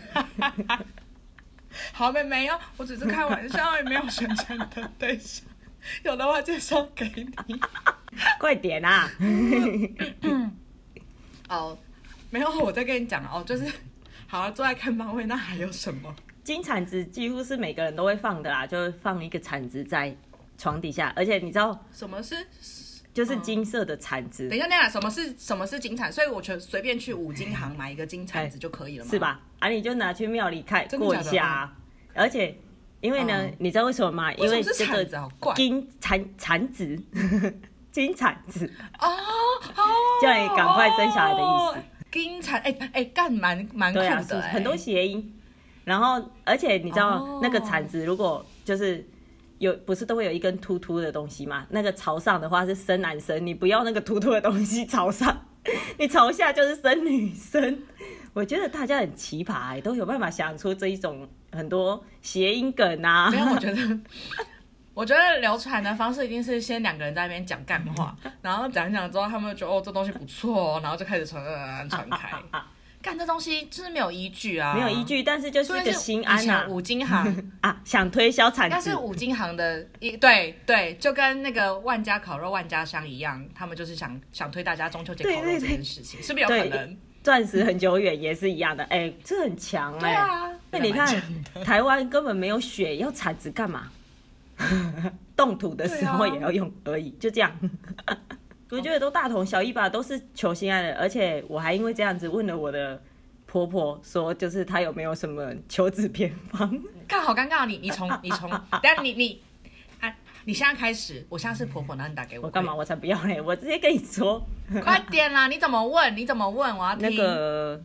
[1.93, 5.45] 好，妹妹有，我只是开玩笑，也没有选真的对象。
[6.03, 7.59] 有的话介绍给你。
[8.39, 9.09] 快点啊！
[11.49, 11.77] 哦，
[12.29, 13.65] 没有，我再跟你讲哦，就是。
[14.29, 16.13] 好了，坐在看方位，那还有什么？
[16.43, 20.13] 金铲子几乎是每个人都会放的啦，就是放一个铲子在
[20.57, 22.35] 床底下，而且你知道什么是？
[23.13, 24.45] 就是金色的铲子。
[24.45, 26.11] 嗯、等一下，等一下，什么是什么是金铲？
[26.11, 29.41] 所以我觉得随便去五金行买一个金铲子就可以了嘛、欸，是吧？
[29.57, 31.77] 啊，你就拿去庙里看过一下、啊。
[32.13, 32.55] 而且，
[33.01, 34.31] 因为呢，嗯、你知道为什么吗？
[34.35, 35.09] 因为这个
[35.55, 36.95] 金铲铲子，
[37.91, 39.09] 金铲子哦，
[40.21, 41.83] 叫你赶快生小孩的意思。
[42.11, 45.33] 金铲哎哎，干蛮蛮酷的，是很多谐音。
[45.85, 47.39] 然后，而且你知道、oh.
[47.41, 49.03] 那个铲子，如果就是
[49.59, 51.65] 有不是都会有一根突突的东西嘛？
[51.69, 55.45] 那个朝上的话是生男生，你不要那个突突的东西朝上，
[55.97, 57.83] 你朝下就是生女生。
[58.33, 63.31] 我觉得大家很奇葩、欸，都有办法想出这一种很多谐音梗啊。
[63.31, 63.99] 没有，我觉得
[64.93, 71.43] 我觉得流传的方式一定是先两个人在那边讲干话，然后讲一讲之后，他们就觉得哦这东西不错，然后就开始传
[71.89, 72.37] 传传开。
[73.07, 76.65] 干这东西就是没有依据啊，没有依据，但是就是一个心安啊。
[76.67, 86.97] 五金行 啊，想推销产品，但是五金行的一对对，就跟那个万家烤肉、万家香一样，他们就是想想推大家中秋节烤肉这件事情，对对对，是不是有可能？
[87.23, 90.13] 钻石很久远也是一样的，哎、欸，这很强哎、欸。
[90.13, 91.21] 对啊，那你看
[91.63, 93.89] 台湾根本没有雪，要铲子干嘛？
[95.35, 97.51] 动土的时候也要用而已，就这样。
[98.69, 100.93] 我觉得都大同小异吧，都是求心安的。
[100.95, 103.01] 而且我还因为这样子问了我的
[103.45, 106.77] 婆婆，说就是她有没有什么求子偏方？
[107.07, 108.49] 看好尴尬，你你从你从，
[108.83, 109.41] 但你你，
[110.01, 112.75] 哎，你现在开始，我现在是婆婆，那你打给我，我干嘛？
[112.75, 113.39] 我才不要嘞！
[113.41, 114.45] 我直接跟你说，
[114.83, 115.47] 快点啦！
[115.47, 116.17] 你怎么问？
[116.17, 116.77] 你怎么问？
[116.77, 117.09] 我要听。
[117.09, 117.81] 那个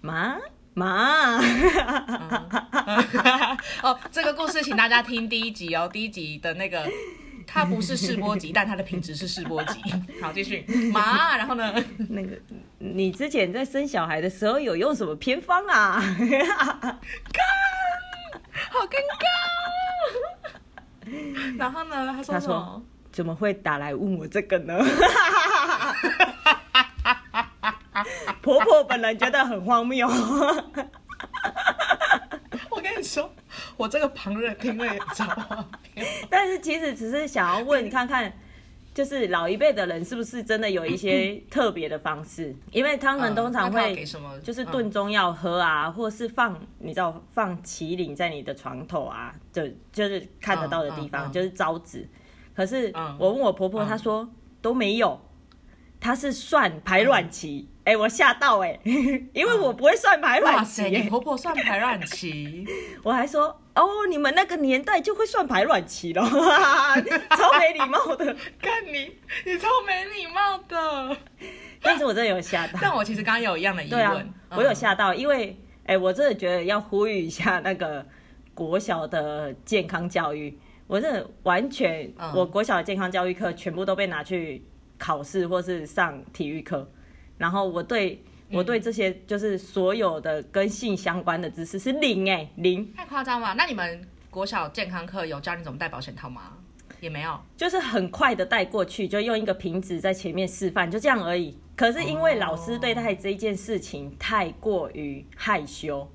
[0.00, 0.38] 妈
[0.72, 1.36] 妈，
[3.82, 6.90] 哦，这个故事请大家听第一集哦，第一集的那个。
[7.46, 9.80] 它不是试播集， 但它的品质是试播集。
[10.20, 10.64] 好，继续。
[10.92, 11.72] 妈，然后呢？
[12.10, 12.36] 那个，
[12.78, 16.02] 你之前在生小孩的时候有用什么偏方啊？
[16.18, 16.36] 尴，
[18.70, 19.26] 好尴尬。
[21.56, 22.06] 然后呢？
[22.16, 22.82] 他说，他说
[23.12, 24.84] 怎么会打来问我这个呢？
[28.42, 30.06] 婆婆本人觉得很荒谬。
[33.76, 35.26] 我这个旁人听了也糟。
[36.28, 38.32] 但是其实只是想要问你看看，
[38.94, 42.54] 就是老一辈的人是不是真的有一些 特别的方式？
[42.72, 44.04] 因为他们通常会
[44.42, 52.06] 就是炖中药喝啊，或是放你知道放麒麟在你的床头啊，就就是看得到的地方，就是招子。
[52.54, 54.28] 可是我问我婆婆，她说
[54.62, 55.20] 都没有，
[56.00, 57.68] 她是算排卵期。
[57.86, 58.80] 哎、欸，我吓到哎、欸，
[59.32, 60.90] 因为我不会算排卵期、欸。
[60.90, 62.66] 你婆婆算排卵期，
[63.04, 63.44] 我还说
[63.76, 66.20] 哦，你们那个年代就会算排卵期了，
[67.38, 68.36] 超没礼貌的。
[68.60, 71.16] 看你，你超没礼貌的。
[71.80, 72.76] 但是我真的有吓到。
[72.82, 78.04] 但我其实刚刚有一样的疑问，我有吓到，因为哎、欸，我真的觉得要呼吁一下那个
[78.52, 80.58] 国小的健康教育。
[80.88, 84.64] 我真的完全，嗯、我国小的健康教育课全部都被拿去
[84.98, 86.90] 考试或是上体育课。
[87.38, 93.54] 然后我对我对这些就是所有的跟性相关的知识是零哎、欸、零，太夸张了。
[93.54, 96.52] 那你们国小健康课有教你怎么戴保险套吗？
[97.00, 101.56] 也没有，就是很快的带过去，就用一个瓶子在前面示范，就这样而已。
[101.76, 106.10] 可是因为老师对待这一件事情太过于害羞，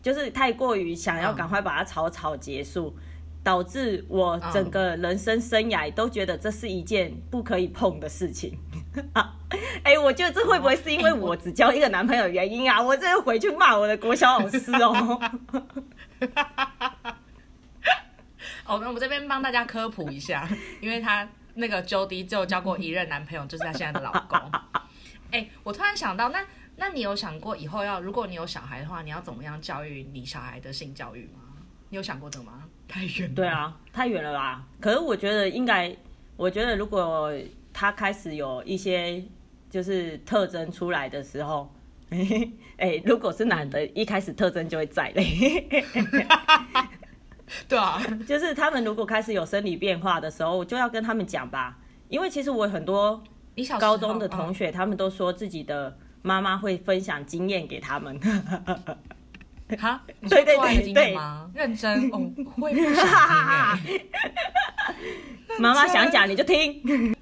[0.00, 2.96] 就是太过于想要赶快把它草草结束。
[3.42, 8.58] 导致我整个人生生涯都觉得这是一件不可以碰的事情
[9.14, 9.34] 啊！
[9.82, 12.80] 哎、欸，我觉得这会不会是因为我只交一个男朋友的原因啊？
[12.80, 15.20] 我这回去骂我的国小老师哦。
[18.66, 20.48] 哦，那我们这边帮大家科普一下，
[20.80, 24.38] 因为他那个 Jody 只有交过一任男朋友，就是他现在的老公。
[25.30, 26.44] 哎、欸，我突然想到，那
[26.76, 31.40] 那你有想过以后要，如果你有小孩的话，你要怎么样教育你小孩的性教育吗？
[31.90, 32.62] 你有想过这个吗？
[32.88, 33.34] 太远了。
[33.34, 34.62] 对啊，太远了吧？
[34.80, 35.94] 可是我觉得应该，
[36.36, 37.32] 我觉得如果
[37.74, 39.22] 他开始有一些
[39.68, 41.70] 就是特征出来的时候，
[42.08, 45.68] 哎、欸，如果是男的，嗯、一开始特征就会在嘞。
[47.68, 51.78] 对啊，就是他们如果开始有生理变化的时候，我就要跟他们讲吧。
[52.08, 53.22] 因为其实我很多
[53.80, 58.18] 高中的同学，他们都说自己的妈妈会分享经验给他们。
[59.78, 61.50] 哈，你说做爱的经验吗？
[61.54, 62.18] 认真哦，
[62.56, 64.06] 会不 想听欸。
[65.58, 66.82] 妈妈想讲你就听。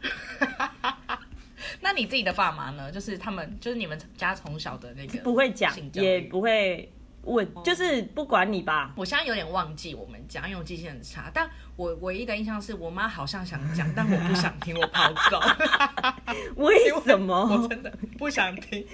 [1.81, 2.91] 那你自己的爸妈呢？
[2.91, 6.91] 就是他们，就是你们家从小的那个，不会讲，也不会。
[7.23, 11.31] 我就是不管你吧，我现在有点忘记我们讲，因为我记性很差。
[11.33, 15.41] 但我唯一的印象是我妈好像想讲，但我不想听，我跑走。
[16.57, 17.35] 为什么？
[17.47, 18.85] 我真的不想听。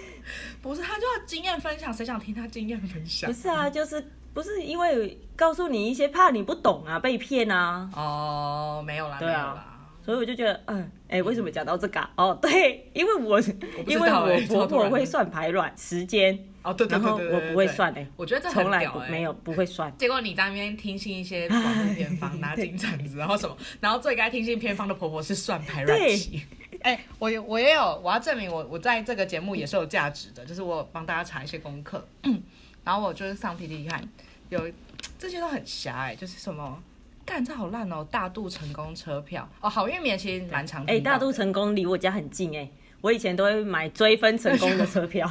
[0.60, 3.32] 不是，她就要经验分享，谁想听她经验分享？
[3.32, 7.88] 不是啊，就是不是因为告诉你一些，怕你不懂啊，被骗啊。
[7.94, 9.77] 哦，没有啦，对啊。
[10.08, 12.10] 所以我就觉得，嗯，哎、欸，为什么讲到这个、啊？
[12.16, 13.40] 哦，对，因为我，我
[13.86, 19.94] 因为我婆婆会算排卵时间，哦，对对对，对，对，我不会算哎、欸，我觉得这从来不没有不会算。
[19.98, 21.46] 结果你在那边听信一些
[21.94, 26.42] 偏方，拿金铲子，然后什么，然后最该听信偏方的婆婆是算排卵期。
[26.80, 32.02] 哎、欸，我我也有，我要证明我我在这个节目也是有价值的，就是我帮大家查一些功课，
[32.82, 34.02] 然后我就是上 PTT 看，
[34.48, 34.72] 有
[35.18, 36.82] 这些都很狭隘，就是什么。
[37.28, 38.02] 干，这好烂哦！
[38.10, 40.94] 大肚成功车票哦，好运棉其实蛮常见。
[40.94, 42.66] 哎、欸，大肚成功离我家很近哎，
[43.02, 45.30] 我以前都会买追分成功的车票。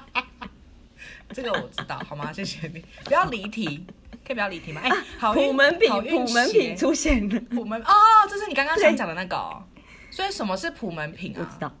[1.32, 2.30] 这个我知道，好吗？
[2.30, 3.86] 谢谢你，不要离题。
[4.22, 4.82] 可以不要离题吗？
[4.84, 7.92] 哎、欸，好普门品，普门品出现了，普门哦，
[8.28, 9.62] 这是你刚刚想讲的那个、哦。
[10.10, 11.42] 所以什么是普门品啊？
[11.42, 11.72] 不知道，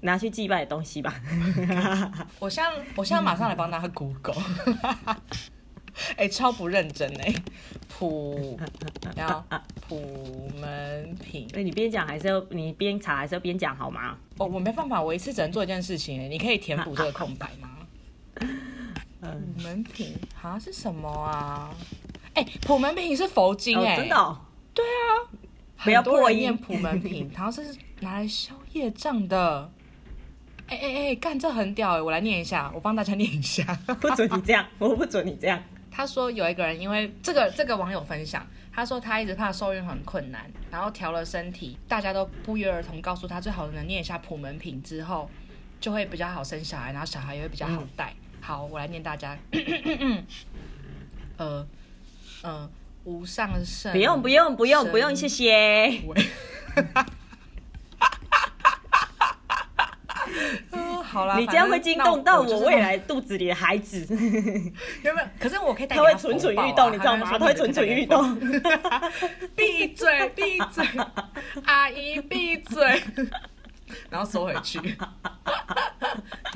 [0.00, 1.14] 拿去祭拜的东西吧。
[2.40, 4.34] 我现在，我现在马上来帮他 Google。
[6.10, 7.34] 哎、欸，超不认真哎，
[7.88, 8.58] 普，
[9.16, 9.42] 然后
[9.88, 11.46] 普门品。
[11.48, 14.16] 对，你边讲还是要你边查还是要边讲好吗？
[14.38, 17.68] 我我没办法，我一次只能做一件事情，你可以填补这个空白吗？
[19.20, 21.70] 普门品好像是什么啊？
[22.34, 24.40] 哎、欸，普门品是佛经哎、哦，真的、哦？
[24.72, 25.28] 对啊，
[25.84, 29.70] 不要破念普门品， 好像是拿来消业障的。
[30.68, 33.64] 哎哎哎，干这很屌哎，我来念一下，我帮大家念一下。
[34.00, 35.60] 不准你这样，我不准你这样。
[36.00, 45.30] 他说有一个人因为这个这个网友分享，他说他一直怕受孕很困难，然后调了身体，大家都不约而同告诉他，最好能念一下普门品之后，
[45.78, 48.14] 就会比较好生小孩，然后小孩也会比较好带。
[48.16, 49.36] 嗯好，我来念大家。
[51.36, 51.66] 呃，
[52.40, 52.70] 呃，
[53.04, 53.92] 无上圣。
[53.92, 56.00] 不用，不用，不用，不用，谢谢。
[61.10, 64.00] 好啦，你这样会惊动到我未来肚子里的孩子。
[65.02, 65.28] 有没有？
[65.40, 67.26] 可是我可以带他会蠢蠢欲动，你知道吗？
[67.28, 68.38] 他会蠢蠢欲动。
[69.56, 70.86] 闭嘴，闭嘴，
[71.64, 73.02] 阿姨闭嘴。
[74.08, 74.78] 然后收回去。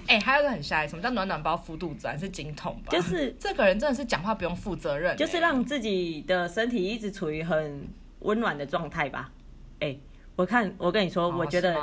[0.06, 2.06] 哎、欸，还有一个很吓，什么叫暖暖包敷肚子？
[2.06, 2.90] 还是经痛吧？
[2.90, 7.88] 就是这个人真的是讲话不用负责任，就是让自己的身体一直处于很
[8.20, 9.32] 温暖的状态吧。
[9.80, 10.00] 哎、欸，
[10.36, 11.76] 我看我跟你说，哦、我觉得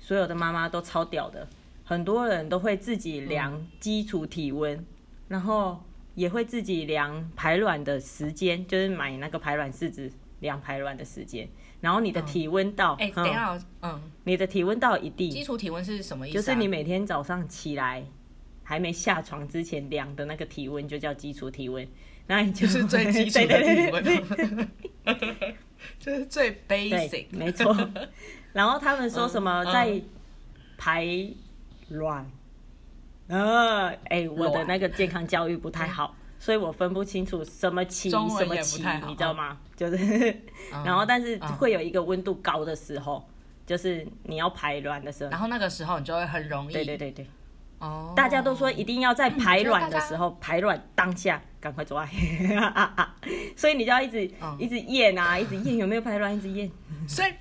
[0.00, 1.46] 所有的妈妈都超屌的，
[1.92, 4.86] 很多人都会自己量基础体温，嗯、
[5.28, 5.82] 然后
[6.14, 11.48] 也会自己量排卵的时间，就是买那个排卵试纸量排卵的时间。
[11.80, 16.40] 然后你的体温到，哎、嗯，欸、等一下，嗯，你的体温到一定，基础体温是什么意思、啊？
[16.40, 18.04] 就是你每天早上起来
[18.62, 21.86] 还没下床之前量的那个体温就叫基础体温，
[22.26, 24.68] 那你就，就是最 基础的体温，
[25.98, 27.76] 就是最 basic，没错。
[28.52, 30.00] 然后他们说什么在
[30.78, 31.04] 排
[31.92, 32.30] 卵，
[33.28, 36.14] 呃、嗯，哎、欸，我的那个健康教育不太好。
[36.38, 39.56] 所以我分不清楚什么期什么期，你知道吗？
[39.76, 40.28] 就是，
[40.74, 43.32] 嗯、然后但是会有一个温度高的时候，嗯、
[43.64, 46.72] 就是你要排卵的时候，然后那个时候你就会很容易。
[46.72, 47.24] 对对对对。
[47.78, 48.12] 哦。
[48.16, 52.10] 大家都说一定要在排卵的时候，嗯、排卵当下赶快做爱。
[53.56, 56.68] 所以你就要一直、嗯、一直验啊，一直验有没有排卵，一直验。
[57.06, 57.32] 所以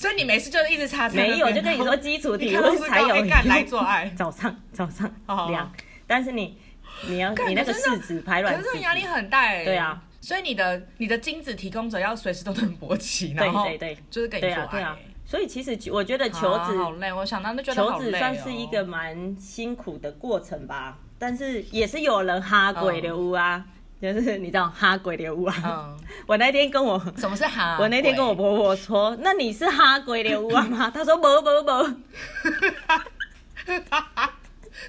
[0.00, 1.08] 所以你没事就一直擦。
[1.08, 4.08] 没有，就跟你说基础体温才有来做爱。
[4.16, 5.10] 早上早上
[5.50, 5.72] 量，
[6.06, 6.58] 但是你。
[7.06, 9.62] 你要你那个试纸排卵，可是压力很大哎。
[9.66, 14.96] 对啊，所以你的你的精子提供者要随时都能勃起，然后对对对，就是给你做爱。
[15.26, 17.74] 所以其实我觉得求子好累，我想到就觉得。
[17.74, 23.62] 求子算是一个蛮辛苦的过程吧，但是也是有人哈鬼的屋啊，
[24.00, 25.96] 就是你知道哈鬼流屋啊。
[26.26, 27.78] 我那天跟我什么是哈？
[27.80, 30.90] 我那天跟我婆婆说，那你是哈鬼流屋啊吗？
[30.94, 31.70] 她说不不不。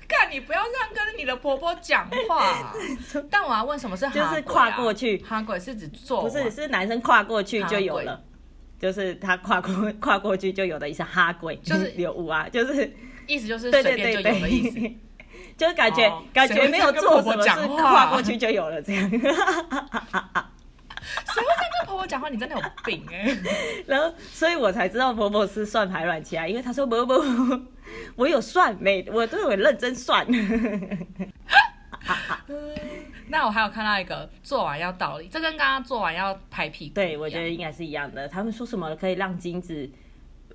[0.07, 2.73] 看，你不要这样跟你的婆婆讲话。
[3.29, 4.13] 但我要问，什么是哈？
[4.13, 8.21] 就是跨过去，哈鬼是指做，不是是男生跨过去就有了，
[8.79, 11.01] 就是他跨过跨过去就有的意思。
[11.03, 12.93] 哈鬼就是有无啊，就是
[13.25, 14.79] 意思就是随便就有的意思，
[15.57, 19.09] 就是感觉感觉没有做什么事，跨过去就有了这样。
[19.09, 19.19] 谁
[21.41, 22.29] 会这样跟婆婆讲话？
[22.29, 23.35] 你真的有病哎！
[23.87, 27.61] 然后，所以我才知道婆婆是算排卵期啊，因为她说不不不。
[28.15, 29.05] 我有算没？
[29.11, 30.27] 我都有认真算。
[33.29, 38.27] 那我还有看到一个做完要倒立，这跟刚刚做完要拍屁股，对，我觉得应该是一样的。
[38.27, 39.89] 他们说什么可以让精子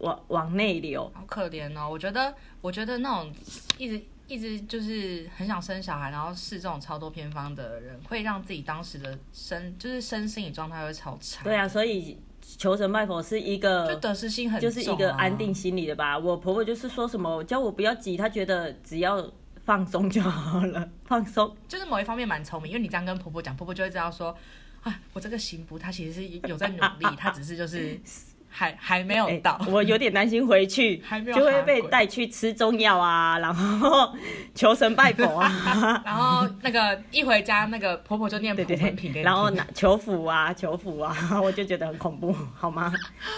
[0.00, 1.10] 往往内流？
[1.14, 1.88] 好可怜哦！
[1.90, 3.32] 我觉得，我觉得那种
[3.78, 11.44] 一直一直就是很想生小孩，然后试这种超多偏方的人，会让自己当时的身就是身心理状态会超差。
[11.44, 12.18] 对啊，所以。
[12.58, 16.18] 求神拜佛是一个，就得失心很重，就是一个安定心理的吧。
[16.18, 19.32] 我婆婆就是说什么，叫我不要急，她觉得只要
[19.64, 21.56] 放松就好了， 放松。
[21.68, 24.37] 就是某一方面蛮聪明，因为你这样跟婆婆讲，婆婆就会知道说，
[24.82, 27.98] 啊，我这个行不她其实是有在努力，她只是就是。
[28.54, 30.98] 还还没有到，欸、我有点担心回去
[31.34, 34.14] 就会被带去吃中药啊， 然后
[34.55, 42.92] 求神拜佛啊， 然后那个一回家，那个婆婆就念普门品，然后拿求福啊求福啊，我就觉得很恐怖，好吗？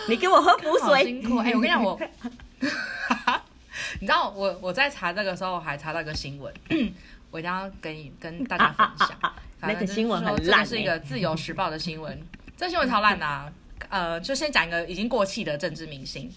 [0.08, 1.04] 你给我喝符水。
[1.04, 2.00] 辛苦哎、欸，我跟你讲我，
[4.00, 6.52] 你知道我我在查这个时候，我还查到一个新闻，
[7.30, 9.10] 我一定要跟你跟大家分享。
[9.20, 12.20] 啊啊啊、那个新闻很烂，这是一个自由时报的新闻，
[12.56, 13.50] 这新闻超烂的、啊。
[13.88, 16.30] 呃，就先讲一个已经过气的政治明星，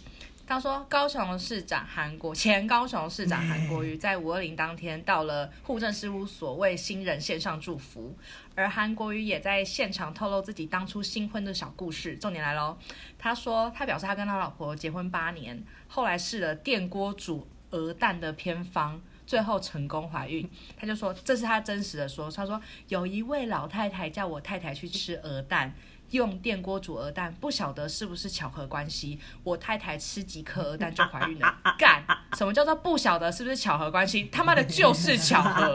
[0.46, 8.16] 他说，高雄市长韩国前高雄市长韩国瑜在五二零当天到了户政事务所为新人献上祝福，
[8.56, 12.16] 而韩国瑜也在现场透露自己当初新婚的小故事。
[12.16, 12.78] 重点来喽，
[13.18, 19.02] 他说他表示他跟他老婆结婚八年，后来试了电锅煮鹅蛋的偏方。
[19.28, 22.32] 最后成功怀孕，他就说这是他真实的说。
[22.32, 25.76] 他说有一位老太太叫我太太去吃鹅蛋，
[26.12, 31.58] 用电锅煮鹅蛋，不晓得是不是巧合关系，我太太吃几颗鹅蛋就怀孕了。
[31.78, 32.04] 干，
[32.38, 34.30] 什么叫做不晓得是不是巧合关系？
[34.32, 35.74] 他妈的就是巧合。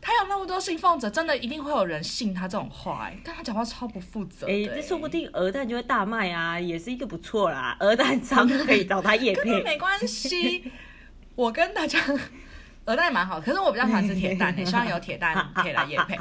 [0.00, 3.20] 他有那么多信奉者，真的一定会有人信他这种话哎、欸。
[3.24, 4.46] 但他讲话超不负责。
[4.46, 7.76] 哎、欸，这说不定鹅蛋就会大卖啊，也是一个不错啦。
[7.80, 10.72] 鹅蛋商可以找他业配， 没关系。
[11.34, 11.98] 我跟大家。
[12.88, 16.16] 鹅蛋也蛮好，可是我比较喜欢吃铁蛋诶， 希望有铁蛋可以来夜配。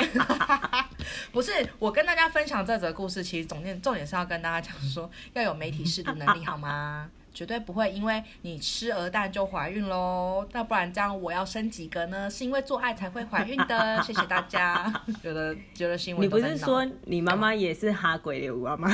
[1.32, 7.10] 不是，我跟大家分享这则故事，其实总点重点是要跟大家讲说，要有媒体识读能力好吗？
[7.34, 12.30] 绝对不会因为你吃鹅蛋就怀孕喽，那不然这样我要生几个呢？
[12.30, 14.04] 是因为做爱才会怀孕的。
[14.04, 14.92] 谢谢大家。
[15.24, 18.92] 觉得觉得新闻，你不是说你妈妈也是哈鬼的娃吗？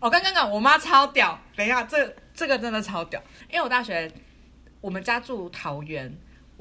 [0.00, 4.10] 我刚刚讲我妈超屌，等一下，这这个真的超屌，因为我大学
[4.80, 6.12] 我们家住桃园。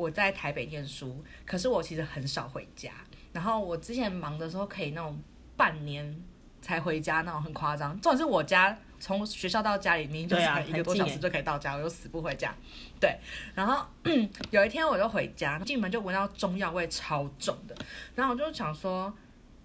[0.01, 2.89] 我在台北念书，可是我其实很少回家。
[3.31, 5.21] 然后我之前忙的时候，可以那种
[5.55, 6.19] 半年
[6.61, 7.91] 才回家，那种很夸张。
[8.01, 12.53] 重点是我家从学校到家里明明就才一个多小时就可以到家，我又死不回家。
[12.99, 13.15] 对，
[13.53, 13.85] 然后
[14.49, 17.75] 有一天我就回家，进门就闻到中药味超重的，
[18.15, 19.13] 然后我就想说，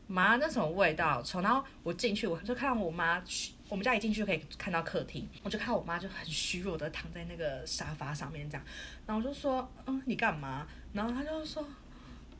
[0.06, 1.22] 妈，那什么味道？
[1.22, 1.40] 臭。
[1.40, 3.22] 然后我进去，我就看到我妈。
[3.68, 8.64] 我们家一进去就可以看到客厅，我就看我妈就很虚弱的躺在那个沙发上面这样，
[9.06, 10.66] 然后我就说，嗯，你干嘛？
[10.92, 11.62] 然后她就说，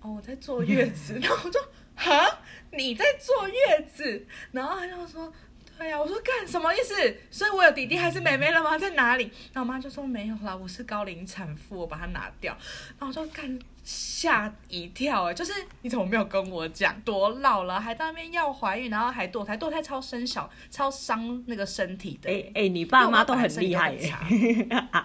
[0.01, 1.19] 哦，我在坐月子。
[1.21, 1.61] 然后我就，
[1.97, 2.39] 哈，
[2.71, 4.27] 你在坐月子？
[4.53, 5.33] 然后她就说，
[5.79, 6.01] 对呀、啊。
[6.01, 6.95] 我说干什么意思？
[7.31, 8.79] 所以我有弟弟还是妹妹了吗？
[8.79, 9.25] 在哪里？
[9.53, 12.57] 然后我妈就说没有啦，我是高龄产妇，我把它拿掉。
[12.99, 13.59] 然后我就干。
[13.89, 15.53] 吓一跳就是
[15.83, 17.01] 你怎么没有跟我讲？
[17.03, 22.29] 多老了还在那边要怀孕，然后还堕胎，堕胎超生小，超伤那个身体的。
[22.29, 24.13] 哎、欸、哎、欸，你爸妈都很厉害耶，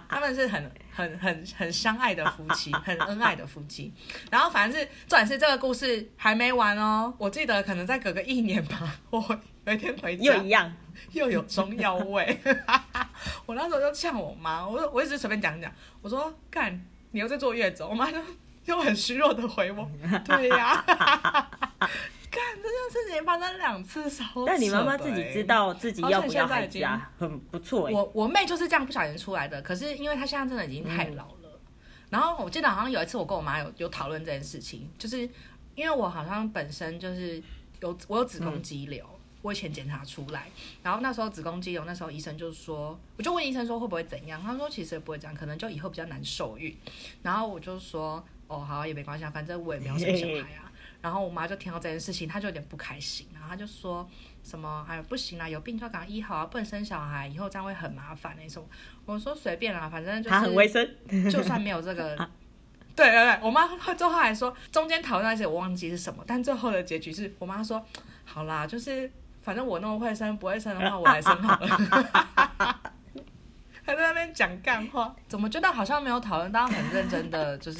[0.09, 3.93] 他们是很很很很相爱的夫妻，很恩爱的夫妻。
[4.29, 7.13] 然后反正是，重点是这个故事还没完哦。
[7.17, 10.73] 我记得可能再隔个一年吧，我有一天回家又一样，
[11.13, 12.39] 又有中药味。
[13.45, 15.71] 我那时候就呛我妈，我说我一直随便讲讲，
[16.01, 16.79] 我说干，
[17.11, 18.17] 你又在坐月子，我妈就。
[18.65, 19.89] 又很虚弱的回我，
[20.23, 21.49] 对呀、啊，
[22.31, 24.09] 干这件事情发生两次，
[24.47, 27.93] 但你妈妈自己知道自己要不要孩子啊，很不错、欸。
[27.93, 31.35] 我我妹就是这样不小心出来的，可是因为她现在真的已经太老了。
[31.43, 31.59] 嗯、
[32.09, 35.19] 然后我记得好像有一次我跟我妈有有讨论这件事情，就是
[35.75, 37.43] 因为我好像本身就是
[37.81, 39.05] 有我有子宫肌瘤。
[39.05, 40.47] 嗯我以前检查出来，
[40.83, 46.77] 然后那时候子宫肌瘤，那时候医生就说，我就问医生说会不会怎样，他说其实也不会这样，可能就以后比较难受孕。
[47.23, 50.70] 然后我就说，哦好也没关系，反正我也没有生小孩啊。
[51.01, 54.07] 然后我妈就听到这件事情，她就有点不开心，然后她就说
[54.43, 58.67] 什么哎不行啊，有病就要赶快医好啊，不能生小孩，以后这样会很麻烦那种。
[59.05, 60.87] 我说随便啦，反正就是她很卫生，
[61.31, 62.15] 就算没有这个，
[62.95, 67.85] 对对对，我妈最后还说中间讨论那些我忘记是什么，但最后的结局是我妈说
[68.23, 69.11] 好啦，就是。
[69.43, 71.67] 反正我那么会生，不会生的话我来生好了。
[73.83, 77.79] 还在那边讲干话， 怎么觉得好像没有讨论到很认真的，就是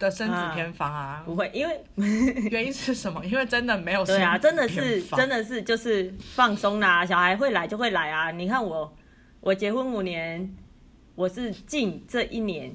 [0.00, 1.22] 的生子偏方啊？
[1.24, 1.80] 不会，因为
[2.50, 3.24] 原因是什么？
[3.24, 4.16] 因为真的没有生。
[4.16, 8.32] 对啊，真的是真的是就是放松啦，小孩会来就会来啊。
[8.32, 8.92] 你看我，
[9.40, 10.52] 我结婚五年，
[11.14, 12.74] 我是近这一年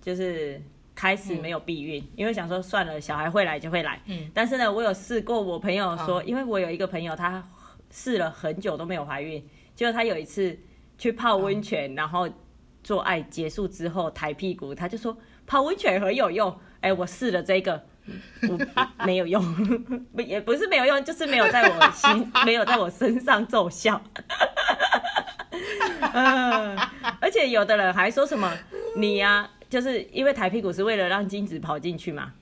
[0.00, 0.58] 就是。
[0.94, 3.98] 开始没有避孕，嗯，因为想说算了，小孩会来就会来。
[4.04, 7.42] 嗯，但是呢，我有试过，我朋友说，嗯，因为我有一个朋友，她
[7.90, 9.42] 试了很久都没有怀孕，
[9.74, 10.56] 结果他有一次
[10.98, 12.28] 去泡温泉，嗯，然后
[12.84, 15.16] 做爱结束之后抬屁股，他就说
[15.46, 16.50] 泡温泉很有用。
[16.80, 17.84] 哎，欸，我试了这个，
[18.48, 18.58] 我
[19.04, 19.42] 没有用，
[20.26, 24.02] 也不是没有用，就是没有在我心， 没有在我身上奏效。
[26.12, 26.76] 嗯，
[27.20, 28.52] 而且有的人还说什么
[28.96, 29.50] 你呀，啊。
[29.72, 32.34] 就是因为抬屁股是为了让精子跑进去嘛，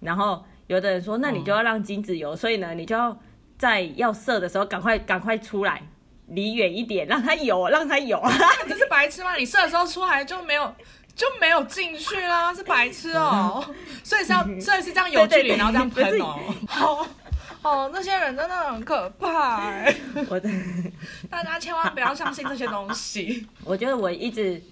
[0.00, 3.20] 然后有的人说，那你就要让精子游，所以呢，你就要
[3.58, 5.82] 在要射的时候赶快赶快出来，
[6.28, 8.18] 离远一点，让它游，让它游。
[8.66, 9.34] 这是白痴吗？
[9.34, 10.74] 你射的时候出来就没有
[11.20, 13.74] 就没有进去啦， 是白痴哦、喔。
[14.02, 16.54] 所以是要，所以是这样有距离，然后这样喷哦、喔。
[16.66, 17.06] 好，
[17.62, 19.84] 哦，那些人真的很可怕。
[20.30, 20.48] 我的，
[21.28, 23.46] 大家千万不要相信这些东西。
[23.64, 24.62] 我觉得我一直。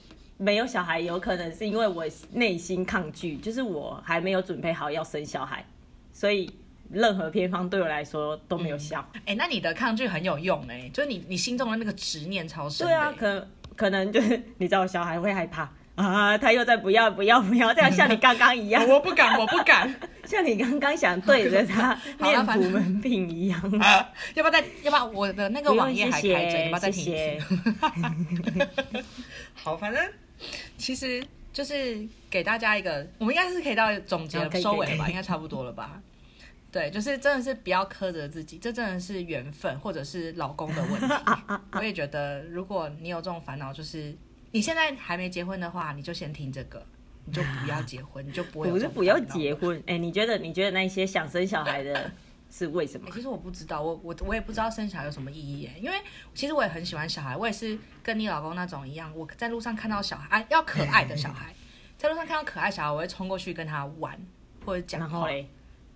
[0.40, 5.66] 没有小孩，有可能是因为我内心抗拒，就是我还没有准备好要生小孩，
[6.12, 6.48] 所以
[6.92, 9.00] 任何偏方对我来说都没有效。
[9.14, 12.92] 哎、嗯欸，那你的抗拒很有用哎、欸，就是你你心中的那个执念超深、欸。
[12.92, 15.68] 对啊，可可能就是你知道，小孩会害怕
[15.98, 19.92] 啊，他又在不要不要不要，这样像你刚刚一样， 我不敢，我不敢，
[20.24, 23.60] 像你刚刚想对着他 念普门品一样。
[23.80, 24.60] 啊、要不要再？
[24.82, 26.58] 要不要我的那个网页还开着？
[26.60, 28.66] 要不要再听一次？
[29.54, 30.00] 好，反正
[30.76, 31.20] 其实
[31.52, 31.98] 就是
[32.30, 35.08] 给大家一个，我们应该是可以到总结收尾了吧？
[35.08, 36.00] 应该差不多了吧？
[36.70, 41.08] 对，就是真的是不要苛责自己，这真的是缘分，或者是老公的问题。
[41.72, 44.14] 我也觉得，如果你有这种烦恼，就是
[44.50, 46.84] 你现在还没结婚的话，你就先听这个，
[47.24, 48.70] 你就不要结婚，你就不会。
[48.70, 50.38] 不是不要结婚，哎，你觉得？
[50.38, 52.10] 你觉得那些想生小孩的
[52.50, 53.10] 是为什么？
[53.12, 55.96] 其实我不知道，我我我也不知道生小孩有什么意义，因为
[56.34, 61.54] 其实我也很喜欢小孩，我也是跟你老公那种一样，我在路上看到小孩，要可爱的小孩，
[61.98, 64.18] 在路上看到可爱小孩，我会冲过去跟他玩
[64.64, 65.28] 或者讲话。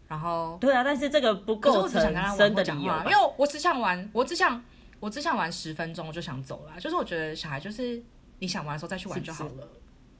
[0.08, 2.02] 然后对啊，但是这个不构成
[2.36, 4.62] 生的理由，因为我只想玩，我只想
[5.00, 6.78] 我只想玩十分钟就想走了。
[6.78, 8.02] 就是我觉得小孩就是
[8.42, 9.68] 你想玩的时候再去玩就好了。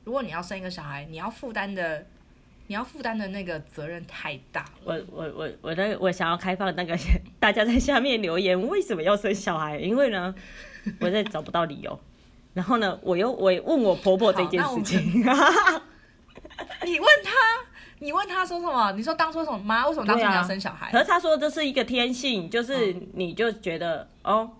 [0.04, 2.06] 如果你要生一个小孩，你要负担的
[2.68, 4.70] 你要负担的那个责任太大了。
[4.84, 6.96] 我我我我的我想要开放那个
[7.40, 9.76] 大家在下面留言，为什么要生小孩？
[9.76, 10.32] 因为呢，
[11.00, 11.98] 我在找不到理由。
[12.54, 15.00] 然后呢，我又我问我婆婆这件事情，
[16.86, 17.32] 你问他。
[17.98, 18.92] 你问他说什么？
[18.92, 19.86] 你说当初什么妈？
[19.88, 20.90] 为什么当初你要生小孩？
[20.92, 24.50] 可是他说这是一个天性，就是你就觉得、嗯、哦，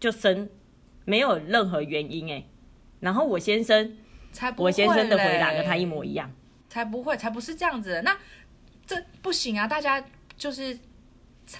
[0.00, 0.48] 就生，
[1.04, 2.44] 没有任何原因哎。
[3.04, 3.96] 然后我先生，
[4.32, 6.30] 才不我先生的回答跟他一模一样，
[6.68, 8.02] 才不会，才不是这样子的。
[8.02, 8.16] 那
[8.86, 9.68] 这不行啊！
[9.68, 10.02] 大家
[10.36, 10.76] 就是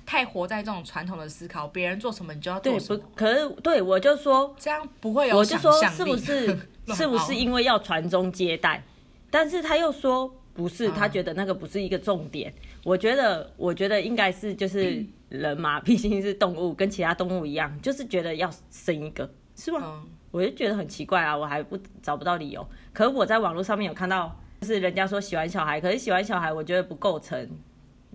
[0.05, 2.99] 太活在这种传统的思考，别人做什么你就要做什么。
[2.99, 6.59] 对，不，可是对我就说这样不会有，我就说是不是
[6.97, 8.83] 是不是因为要传宗接代？
[9.31, 10.35] 但是他又说。
[10.55, 12.49] 不是，他觉得那个不是一个重点。
[12.49, 19.81] 嗯、我觉得，我觉得应该是就是 人嘛，毕竟是动物，跟其他动物一样，就是觉得要生一个，是吗？
[19.83, 22.67] 嗯、我就觉得很奇怪啊，我还不找不到理由。
[22.93, 27.49] 可是我在网络上面有看到，就是人家说喜欢小孩，可是喜欢小孩，我觉得不构成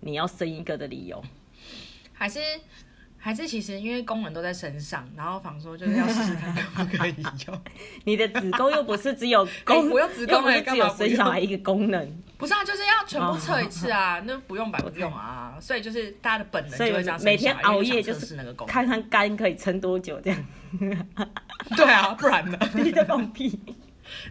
[0.01, 1.23] 你要生一个的理由，
[2.11, 2.41] 还是。
[3.21, 7.15] 还是其实因为功能都在身上，然后仿说就是要试试看可不可以
[7.47, 7.61] 用。
[8.05, 12.21] 你的子宫又不是只有功， 我用子宫也只有生小孩一个功能。
[12.37, 15.57] 不是啊，就是要全部测一次啊，那不用白不用啊。
[15.59, 20.45] 所以就是大家的本能就会这样，每天熬夜就是那个功能，看看肝可以撑多久这样。
[21.75, 22.57] 对啊，不然呢？
[22.73, 23.59] 你在放屁。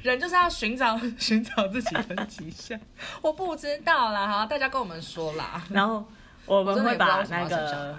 [0.03, 2.81] 人就是要寻找寻找自己的极限。
[3.21, 5.63] 我不知道啦，哈，大家跟我们说啦。
[5.71, 6.05] 然后
[6.47, 7.97] 我们会把那个。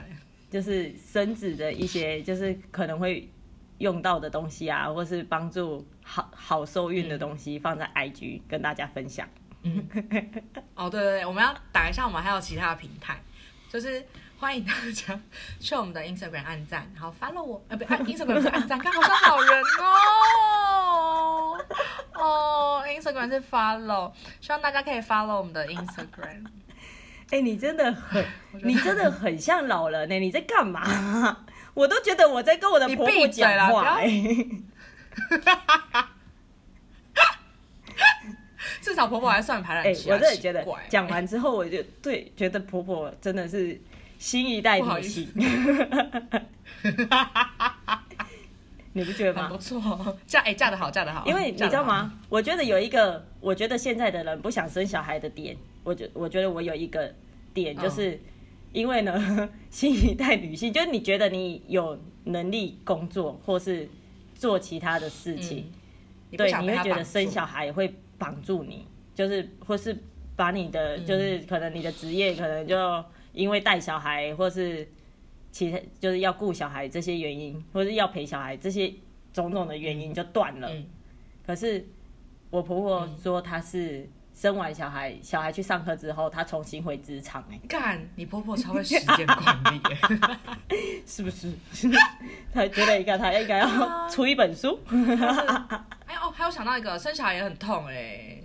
[0.49, 3.29] 就是生子的一些，就是可能会
[3.77, 9.27] 用到的东西啊，或是帮助好好受孕的东西，放在 IG 跟大家分享。
[9.61, 9.87] 嗯，
[10.75, 13.21] 哦，对对对，我们要打一下，我们还有其他的平台，
[13.69, 14.03] 就是
[14.37, 15.19] 欢迎大家
[15.59, 21.65] 去我们的 Instagram 按赞，然后 follow 我，呃，不，Instagram 是按赞，看好像好人哦，
[22.13, 26.45] 哦，Instagram 是 follow，希望大家可以 follow 我们的 Instagram。
[27.31, 28.25] 哎、欸，你真的很，
[28.63, 30.19] 你真的很像老人呢、欸。
[30.19, 31.45] 你在干嘛？
[31.75, 34.47] 我都觉得我在跟我的婆婆讲话、欸。
[38.81, 40.15] 至少婆婆还算排得起来。
[40.15, 43.79] 我真的觉得，讲完之后，我就对觉得婆婆真的是
[44.17, 45.29] 新一代女性。
[48.93, 49.47] 你不觉得吗？
[49.49, 51.23] 不错，嫁哎、欸、嫁得好，嫁得好。
[51.27, 52.11] 因为你知道吗？
[52.29, 55.55] 我觉得有一个，我觉得现在的人不想生小孩的点。
[55.83, 57.13] 我觉我觉得我有一个
[57.53, 58.19] 点，就是
[58.73, 63.87] 因为呢，嗯、 新一代女性，就是你觉得你有能力工作或是
[64.35, 65.71] 做其他的事情，
[66.31, 69.97] 嗯、对，你会觉得生小孩会绑住你，就是或是
[70.35, 73.03] 把你的，嗯、就是可能你的职业可能就
[73.33, 74.87] 因为带小孩或是
[75.51, 78.93] 其他就是要顾小孩这些原因，或是要陪小孩这些
[79.33, 80.69] 种种的原因就断了。
[80.71, 80.85] 嗯、
[81.47, 81.83] 可是
[82.49, 84.07] 我婆婆说她是。
[84.39, 89.81] 生完小孩，小孩去上课之后，他重新回职场哎，干，你婆婆超会时间管理，
[91.05, 91.51] 是不是？
[92.53, 94.79] 他觉得应该他应该要出一本书。
[96.05, 98.41] 哎哦，还有想到一个，生小孩也很痛哎，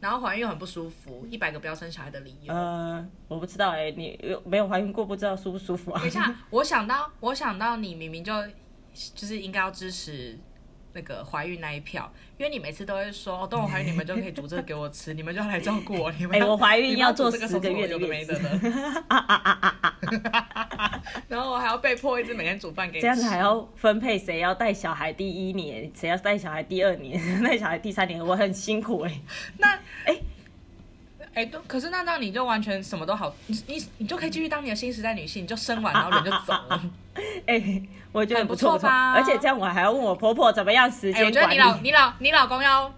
[0.00, 2.52] 然后怀孕又很不舒服，一百个不要生小孩的理由。
[2.52, 6.00] 呃，我不知道哎，你没有怀孕过，不知道舒不舒服啊？
[6.00, 8.32] 等一下，我想到，我想到你明明就
[9.14, 10.36] 就是应该要支持。
[10.92, 16.10] 那个怀孕那一票，因为你每次都会说，等我怀孕，你们就可以煮这个给我吃， 你们就要来照顾我。
[16.18, 18.40] 你们，哎，我怀孕要做十个月的月子，
[21.28, 23.02] 然后我还要被迫一直每天煮饭给你。
[23.02, 29.20] 这样子还要分配谁要带小孩第一年，谁要带小孩第二年，带小孩第三年，我很辛苦哎。
[29.58, 30.16] 那哎
[31.34, 36.82] 哎，都可是那那你就完全什么都好，你你你就可以继续当你的新时代女性，你就生完然后人就走了。
[37.46, 39.12] 哎、欸，我觉得不错吧？
[39.12, 42.92] 而且这样我还要问我婆婆怎么样时间我觉得你老你老你老公要。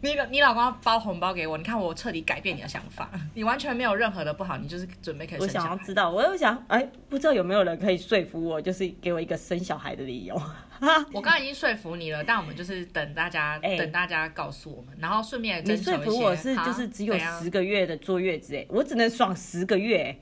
[0.00, 5.66] 你老你老公要包红包给我，你看我彻底改变你的想法， 你完全没有任何的不好，你就是准备可以生小孩。
[5.66, 10.40] 我想要知道，我又想，哎、欸，不知道有没有人可以说服我，就是给我一个生小孩的理由。
[11.12, 20.16] 我刚刚已经说服你了，但我们就是等大家，欸、等大家告诉我们，然后顺便你说服我是就是只有十个月的坐月子，哎，我只能爽十个月。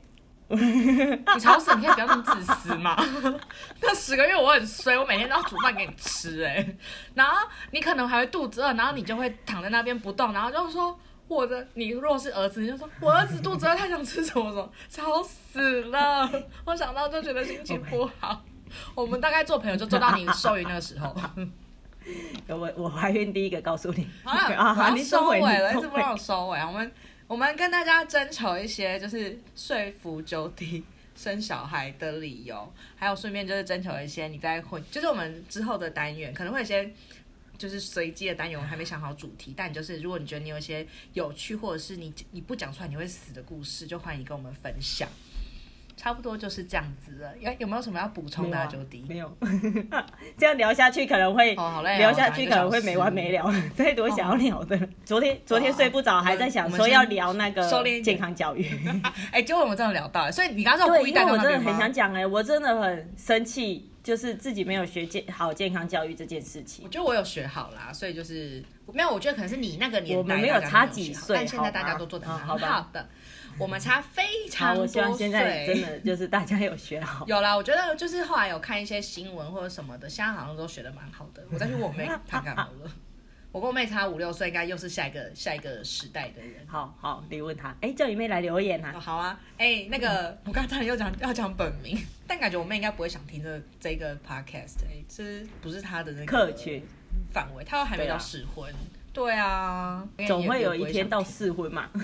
[0.55, 1.75] 你吵死！
[1.75, 2.97] 你可以不要那么自私嘛。
[3.83, 6.79] 那十个月我很衰，我每天都要煮饭给你吃哎、欸。
[7.15, 7.37] 然后
[7.73, 16.31] 你可能还会肚子饿，然后你就会躺在那边不动，然后就说我的，你如果是儿子，你就说我儿子肚子饿，他想吃什么什么，吵死了。
[16.65, 18.41] 我想到就觉得心情不好。
[18.95, 21.13] 我们大概做朋友就做到你受孕那个时候。
[22.47, 26.61] 我我怀孕第一个告诉你啊，好，你收尾了，一直不让我收尾。
[26.61, 26.93] 我们。
[27.29, 30.85] 我们跟大家征求一些，就是说服 Jody
[31.17, 36.89] 生小孩的理由，还有顺便就是征求一些你在婚，就是我们之后的单元可能会有一些，
[37.59, 45.09] 就是随机的单元，我还没想好主题，但就是如果你觉得你有一些有趣，或者是你你不讲出来你会死的故事，就欢迎跟我们分享。
[45.97, 49.07] 差不多就是这样子了，有有没有什么要补充的啊，Jody？
[49.09, 49.37] 没有，
[50.37, 54.79] 这样聊下去可能会聊下去可能会没完没了， 太多想要聊的。
[55.05, 57.67] 昨天昨天睡不着，还在想说要聊那个
[58.03, 58.71] 健康教育。
[59.33, 61.65] 哎，结果我们真的聊到了，所以你刚刚说我故意带到那边吗？
[61.65, 66.85] 我真的很想讲哎，我真的很生气，就是自己没有学健好健康教育这件事情。
[66.85, 69.11] 我觉得我有学好啦，所以就是没有。
[69.11, 72.59] 我觉得可能是你那个年代，我们没有差几岁，但现在大家都做得很好
[72.93, 73.09] 的。
[73.59, 77.25] 我们差非常多岁，我希望现在真的就是大家有学好。
[77.29, 81.43] 有啦，我觉得就是后来有看一些新闻或者什么的，现在好像都学的蛮好的。
[81.51, 82.91] 我再去问我妹看看好了。
[83.53, 86.67] 我跟我妹差五六岁，应该又是下一个下一个时代的人。
[86.67, 87.71] 好好，你问她。
[87.81, 88.93] 哎、欸，叫你妹来留言啊。
[88.95, 89.41] 哦、好啊。
[89.57, 96.85] 哎、欸，那个我刚才又讲要讲本名，但感觉我妹应该不会想听这这个 podcast，哎、欸，这不是她的那个客群
[97.33, 98.71] 范围，她又还没到适婚。
[99.15, 101.89] 对啊，对啊，总会有一天到适婚嘛。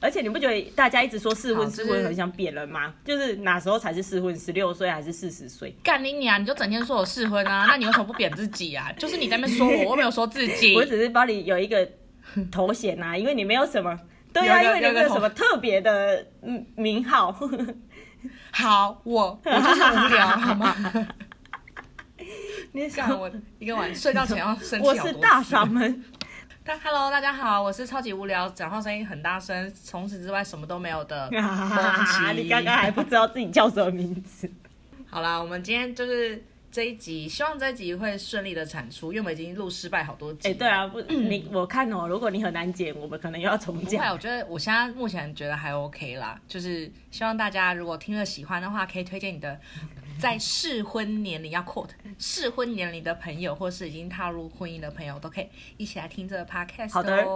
[0.00, 2.94] 而且你不觉得大家一直说适婚适婚很想贬人吗？
[3.04, 4.36] 就是哪时候才是适婚？
[4.38, 5.76] 十六岁还是四十岁？
[5.82, 6.40] 干你娘！
[6.40, 7.66] 你就整天说我适婚啊？
[7.68, 8.90] 那你为什么不贬自己啊？
[8.98, 10.74] 就是你在那边说我，我没有说自己。
[10.78, 11.86] 我只是帮你有一个
[12.50, 13.98] 头衔啊，因为你没有什么。
[14.32, 16.24] 对啊，因为你没有什么特别的
[16.76, 17.36] 名号。
[18.52, 20.74] 好，我我就是无聊，好吗？
[22.72, 23.28] 你想我
[23.58, 24.56] 一个晚睡觉前要。
[24.82, 26.04] 我是大嗓门。
[26.66, 31.28] Hello，大家好，我是超级无聊，讲话声音很大声，除此之外什么都没有的。
[32.36, 34.48] 你刚刚还不知道自己叫什么名字？
[35.08, 40.48] 好啦，我们今天就是这一集，希望这一集会顺利的产出，因为我们已经录失败好多集。
[40.48, 44.00] 哎、欸，对啊，不，你 我看哦，如果你很难剪，我们可能又要重剪。
[44.10, 49.58] 我觉得我现在目前觉得还 OK 啦，就是希望大家如果听了喜欢的话，可以推荐你的。
[50.18, 55.48] 在适婚年龄要 quote 适婚年龄的朋友，或是已经踏入婚姻的朋友，都可以
[55.78, 57.26] 一起来听这个 podcast 好的，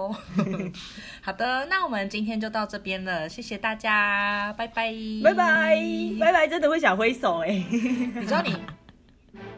[1.22, 5.80] 好的，那我们今天就到这边了，谢谢大家，拜拜，拜拜，
[6.20, 8.54] 拜拜，真的会想挥手哎，你知道你，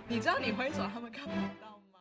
[0.09, 1.31] 你知道你挥手他们看不
[1.61, 1.99] 到吗？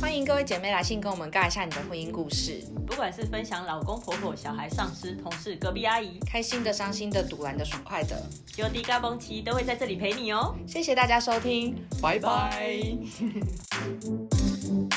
[0.00, 8.20] 欢迎各位姐妹来信跟我们尬一下你的婚姻故事，不管是分享老公婆婆、小孩、上司、同事、隔壁阿姨，开心的、伤心的、堵然的、爽快的
[8.56, 10.56] ，Jody 嘎嘣奇都会在这里陪你哦。
[10.66, 12.68] 谢谢大家收听，拜拜。